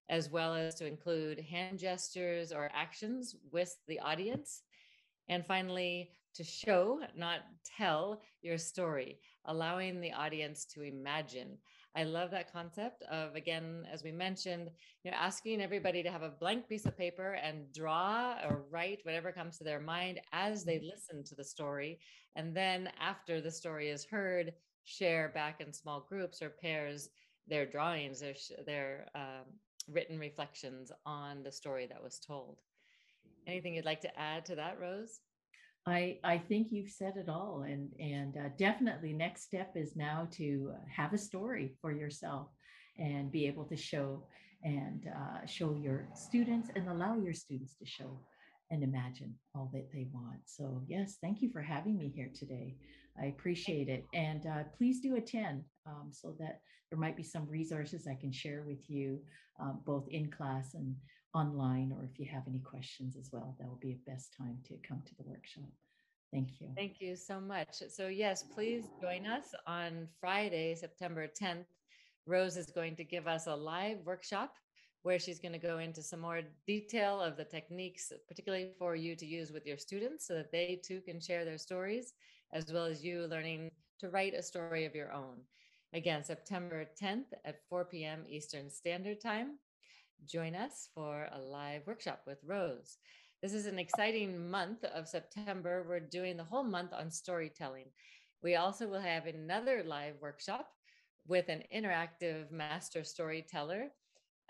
as 0.10 0.30
well 0.30 0.54
as 0.54 0.76
to 0.76 0.86
include 0.86 1.40
hand 1.40 1.80
gestures 1.80 2.52
or 2.52 2.70
actions 2.74 3.36
with 3.52 3.76
the 3.88 4.00
audience. 4.00 4.62
And 5.30 5.46
finally, 5.46 6.12
to 6.36 6.44
show, 6.44 7.00
not 7.16 7.40
tell 7.78 8.22
your 8.42 8.58
story, 8.58 9.20
allowing 9.46 10.02
the 10.02 10.12
audience 10.12 10.66
to 10.66 10.84
imagine. 10.84 11.58
I 11.96 12.04
love 12.04 12.30
that 12.32 12.52
concept 12.52 13.04
of, 13.04 13.36
again, 13.36 13.88
as 13.92 14.04
we 14.04 14.12
mentioned, 14.12 14.70
you 15.04 15.12
know, 15.12 15.18
asking 15.18 15.62
everybody 15.62 16.04
to 16.04 16.12
have 16.12 16.24
a 16.24 16.30
blank 16.30 16.68
piece 16.68 16.86
of 16.86 16.98
paper 16.98 17.34
and 17.34 17.72
draw 17.74 18.36
or 18.44 18.66
write 18.70 19.00
whatever 19.04 19.32
comes 19.32 19.58
to 19.58 19.64
their 19.64 19.80
mind 19.80 20.20
as 20.34 20.66
they 20.66 20.80
listen 20.80 21.24
to 21.24 21.36
the 21.36 21.44
story. 21.44 22.00
And 22.36 22.56
then 22.56 22.90
after 23.00 23.40
the 23.40 23.52
story 23.52 23.90
is 23.90 24.06
heard, 24.06 24.54
share 24.84 25.30
back 25.30 25.62
in 25.62 25.72
small 25.72 26.06
groups 26.08 26.42
or 26.42 26.50
pairs 26.50 27.10
their 27.48 27.66
drawings, 27.66 28.20
their, 28.20 28.36
their 28.66 29.08
um, 29.16 29.46
written 29.88 30.20
reflections 30.20 30.92
on 31.06 31.44
the 31.44 31.52
story 31.52 31.88
that 31.88 32.04
was 32.04 32.20
told. 32.20 32.58
Anything 33.48 33.76
you'd 33.76 33.86
like 33.86 34.02
to 34.02 34.20
add 34.20 34.46
to 34.48 34.56
that, 34.56 34.80
Rose? 34.82 35.22
I 35.88 36.18
I 36.24 36.38
think 36.40 36.68
you've 36.72 36.90
said 36.90 37.14
it 37.16 37.30
all, 37.30 37.64
and 37.68 37.92
and 38.00 38.36
uh, 38.38 38.50
definitely 38.58 39.14
next 39.14 39.44
step 39.44 39.74
is 39.76 39.96
now 39.96 40.28
to 40.32 40.74
have 40.90 41.14
a 41.14 41.18
story 41.18 41.76
for 41.82 41.92
yourself 41.92 42.48
and 42.98 43.32
be 43.32 43.46
able 43.46 43.66
to 43.66 43.78
show 43.78 44.24
and 44.64 45.08
uh, 45.16 45.46
show 45.46 45.76
your 45.76 46.08
students 46.16 46.70
and 46.76 46.88
allow 46.88 47.16
your 47.18 47.34
students 47.34 47.76
to 47.76 47.86
show 47.86 48.20
and 48.72 48.84
imagine 48.84 49.36
all 49.54 49.70
that 49.74 49.92
they 49.94 50.08
want. 50.12 50.40
So 50.46 50.82
yes, 50.88 51.18
thank 51.22 51.42
you 51.44 51.52
for 51.52 51.62
having 51.62 51.98
me 51.98 52.12
here 52.16 52.32
today. 52.34 52.76
I 53.22 53.28
appreciate 53.28 53.88
it, 53.88 54.06
and 54.14 54.46
uh, 54.48 54.64
please 54.78 55.02
do 55.02 55.16
attend 55.16 55.64
um, 55.86 56.10
so 56.12 56.36
that 56.40 56.62
there 56.90 57.00
might 57.00 57.16
be 57.16 57.24
some 57.24 57.48
resources 57.48 58.08
I 58.08 58.16
can 58.16 58.32
share 58.32 58.64
with 58.66 58.90
you, 58.90 59.20
um, 59.60 59.82
both 59.86 60.08
in 60.10 60.32
class 60.32 60.74
and 60.74 60.96
online, 61.36 61.94
or 61.96 62.06
if 62.06 62.18
you 62.18 62.26
have 62.32 62.44
any 62.48 62.60
questions 62.60 63.16
as 63.16 63.30
well, 63.32 63.56
that 63.60 63.68
will 63.68 63.80
be 63.82 63.92
a 63.92 64.10
best 64.10 64.34
time 64.36 64.58
to 64.68 64.76
come 64.88 65.02
to 65.06 65.16
the 65.16 65.24
workshop. 65.24 65.70
Thank 66.32 66.60
you. 66.60 66.70
Thank 66.76 67.02
you 67.02 67.16
so 67.16 67.40
much. 67.40 67.84
So, 67.90 68.08
yes, 68.08 68.44
please 68.44 68.86
join 69.02 69.26
us 69.26 69.54
on 69.68 70.08
Friday, 70.20 70.76
September 70.76 71.28
10th. 71.28 71.66
Rose 72.26 72.58
is 72.58 72.72
going 72.72 72.96
to 72.96 73.04
give 73.04 73.28
us 73.28 73.48
a 73.48 73.56
live 73.56 74.00
workshop 74.06 74.56
where 75.04 75.20
she's 75.20 75.40
going 75.40 75.52
to 75.52 75.60
go 75.60 75.78
into 75.78 76.02
some 76.02 76.20
more 76.20 76.42
detail 76.66 77.22
of 77.22 77.38
the 77.38 77.44
techniques, 77.44 78.12
particularly 78.28 78.72
for 78.80 78.96
you 78.96 79.16
to 79.16 79.26
use 79.26 79.52
with 79.52 79.68
your 79.68 79.78
students 79.78 80.26
so 80.28 80.34
that 80.34 80.52
they 80.52 80.82
too 80.84 81.00
can 81.02 81.20
share 81.20 81.46
their 81.46 81.60
stories, 81.60 82.14
as 82.54 82.74
well 82.74 82.86
as 82.86 83.04
you 83.04 83.28
learning 83.28 83.70
to 84.00 84.10
write 84.10 84.34
a 84.34 84.42
story 84.42 84.84
of 84.86 84.96
your 84.96 85.14
own. 85.14 85.38
Again, 85.94 86.24
September 86.24 86.86
10th 87.02 87.32
at 87.46 87.62
4 87.70 87.86
p.m. 87.86 88.24
Eastern 88.28 88.70
Standard 88.70 89.22
Time 89.22 89.60
join 90.28 90.56
us 90.56 90.90
for 90.94 91.28
a 91.32 91.40
live 91.40 91.86
workshop 91.86 92.22
with 92.26 92.40
Rose. 92.46 92.98
This 93.42 93.54
is 93.54 93.66
an 93.66 93.78
exciting 93.78 94.50
month 94.50 94.84
of 94.84 95.08
September. 95.08 95.86
We're 95.88 96.00
doing 96.00 96.38
the 96.38 96.44
whole 96.44 96.64
month 96.64 96.94
on 96.94 97.12
storytelling. 97.12 97.86
We 98.42 98.56
also 98.56 98.88
will 98.88 99.02
have 99.02 99.28
another 99.28 99.84
live 99.86 100.16
workshop 100.22 100.68
with 101.28 101.50
an 101.50 101.64
interactive 101.76 102.52
master 102.52 103.04
storyteller. 103.04 103.90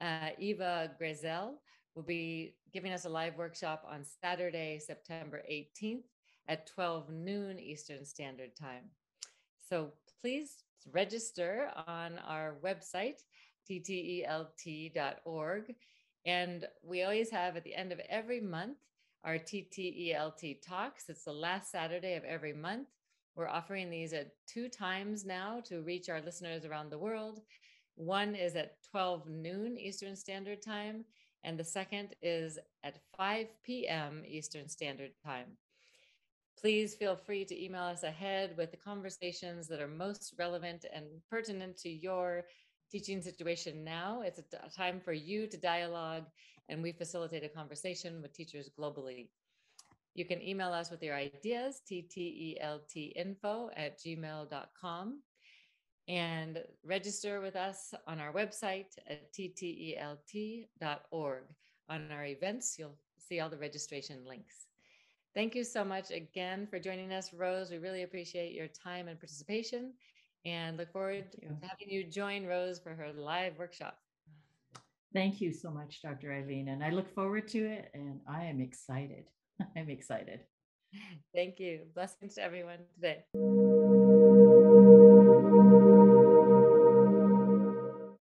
Uh, 0.02 0.30
Eva 0.40 0.92
Grezel 1.02 1.56
will 1.96 2.04
be 2.04 2.56
giving 2.74 2.92
us 2.92 3.06
a 3.06 3.10
live 3.10 3.38
workshop 3.38 3.86
on 3.90 4.04
Saturday, 4.22 4.80
September 4.80 5.42
18th 5.50 6.04
at 6.48 6.68
12 6.68 7.10
noon 7.10 7.60
Eastern 7.60 8.06
Standard 8.06 8.56
Time. 8.56 8.84
So 9.68 9.92
please 10.22 10.64
register 10.92 11.72
on 11.88 12.20
our 12.28 12.58
website 12.64 13.22
ttelt.org. 13.70 15.64
And 16.26 16.68
we 16.84 17.04
always 17.04 17.30
have 17.30 17.56
at 17.56 17.64
the 17.64 17.76
end 17.76 17.92
of 17.92 18.00
every 18.10 18.42
month 18.42 18.78
our 19.24 19.38
TTELT 19.38 20.62
talks. 20.62 21.10
It's 21.10 21.24
the 21.24 21.34
last 21.34 21.72
Saturday 21.72 22.16
of 22.16 22.24
every 22.24 22.54
month. 22.54 22.88
We're 23.36 23.48
offering 23.48 23.90
these 23.90 24.14
at 24.14 24.32
two 24.48 24.70
times 24.70 25.26
now 25.26 25.62
to 25.66 25.82
reach 25.82 26.10
our 26.10 26.22
listeners 26.22 26.64
around 26.64 26.90
the 26.90 26.98
world. 26.98 27.42
One 27.96 28.36
is 28.36 28.56
at 28.56 28.78
12 28.92 29.28
noon 29.28 29.78
Eastern 29.78 30.16
Standard 30.16 30.62
Time, 30.62 31.06
and 31.44 31.58
the 31.58 31.64
second 31.64 32.16
is 32.22 32.60
at 32.84 33.00
5 33.18 33.48
p.m. 33.64 34.24
Eastern 34.28 34.70
Standard 34.70 35.12
Time. 35.24 35.58
Please 36.60 36.96
feel 36.96 37.16
free 37.16 37.46
to 37.46 37.64
email 37.64 37.84
us 37.84 38.04
ahead 38.04 38.56
with 38.58 38.72
the 38.72 38.78
conversations 38.78 39.68
that 39.68 39.82
are 39.82 39.88
most 39.88 40.34
relevant 40.38 40.86
and 40.94 41.06
pertinent 41.30 41.78
to 41.78 41.90
your 41.90 42.46
teaching 42.92 43.22
situation 43.22 43.84
now. 43.84 44.22
It's 44.22 44.40
a 44.40 44.70
time 44.76 45.00
for 45.00 45.14
you 45.14 45.48
to 45.48 45.58
dialogue, 45.58 46.26
and 46.70 46.82
we 46.82 46.92
facilitate 46.92 47.44
a 47.44 47.50
conversation 47.50 48.22
with 48.22 48.34
teachers 48.34 48.70
globally. 48.78 49.30
You 50.14 50.26
can 50.26 50.42
email 50.42 50.72
us 50.72 50.90
with 50.90 51.04
your 51.04 51.16
ideas, 51.16 51.82
tteltinfo 51.92 53.70
at 53.76 54.00
gmail.com, 54.00 55.22
and 56.08 56.64
register 56.86 57.42
with 57.42 57.56
us 57.56 57.94
on 58.08 58.20
our 58.20 58.32
website 58.32 58.98
at 59.08 59.34
ttelt.org. 59.34 60.68
On 61.90 62.12
our 62.12 62.26
events, 62.26 62.78
you'll 62.80 62.98
see 63.20 63.40
all 63.40 63.50
the 63.50 63.58
registration 63.58 64.26
links. 64.26 64.68
Thank 65.36 65.54
you 65.54 65.66
so 65.66 65.84
much 65.84 66.12
again 66.12 66.66
for 66.66 66.80
joining 66.80 67.12
us, 67.12 67.34
Rose. 67.34 67.70
We 67.70 67.78
really 67.78 68.04
appreciate 68.04 68.54
your 68.54 68.68
time 68.68 69.10
and 69.10 69.20
participation 69.20 69.94
and 70.46 70.78
look 70.78 70.92
forward 70.92 71.32
to 71.34 71.48
having 71.62 71.90
you 71.90 72.04
join 72.04 72.46
Rose 72.46 72.80
for 72.80 72.94
her 72.94 73.12
live 73.14 73.58
workshop. 73.58 73.98
Thank 75.14 75.40
you 75.42 75.54
so 75.54 75.72
much, 75.72 76.02
Dr. 76.02 76.34
Eileen. 76.34 76.68
And 76.68 76.84
I 76.84 76.90
look 76.90 77.14
forward 77.16 77.48
to 77.50 77.60
it. 77.60 77.90
And 77.94 78.20
I 78.28 78.44
am 78.44 78.60
excited. 78.60 79.26
I'm 79.76 79.90
excited. 79.90 80.42
Thank 81.36 81.60
you. 81.60 81.82
Blessings 81.94 82.36
to 82.36 82.44
everyone 82.44 82.80
today. 82.96 83.24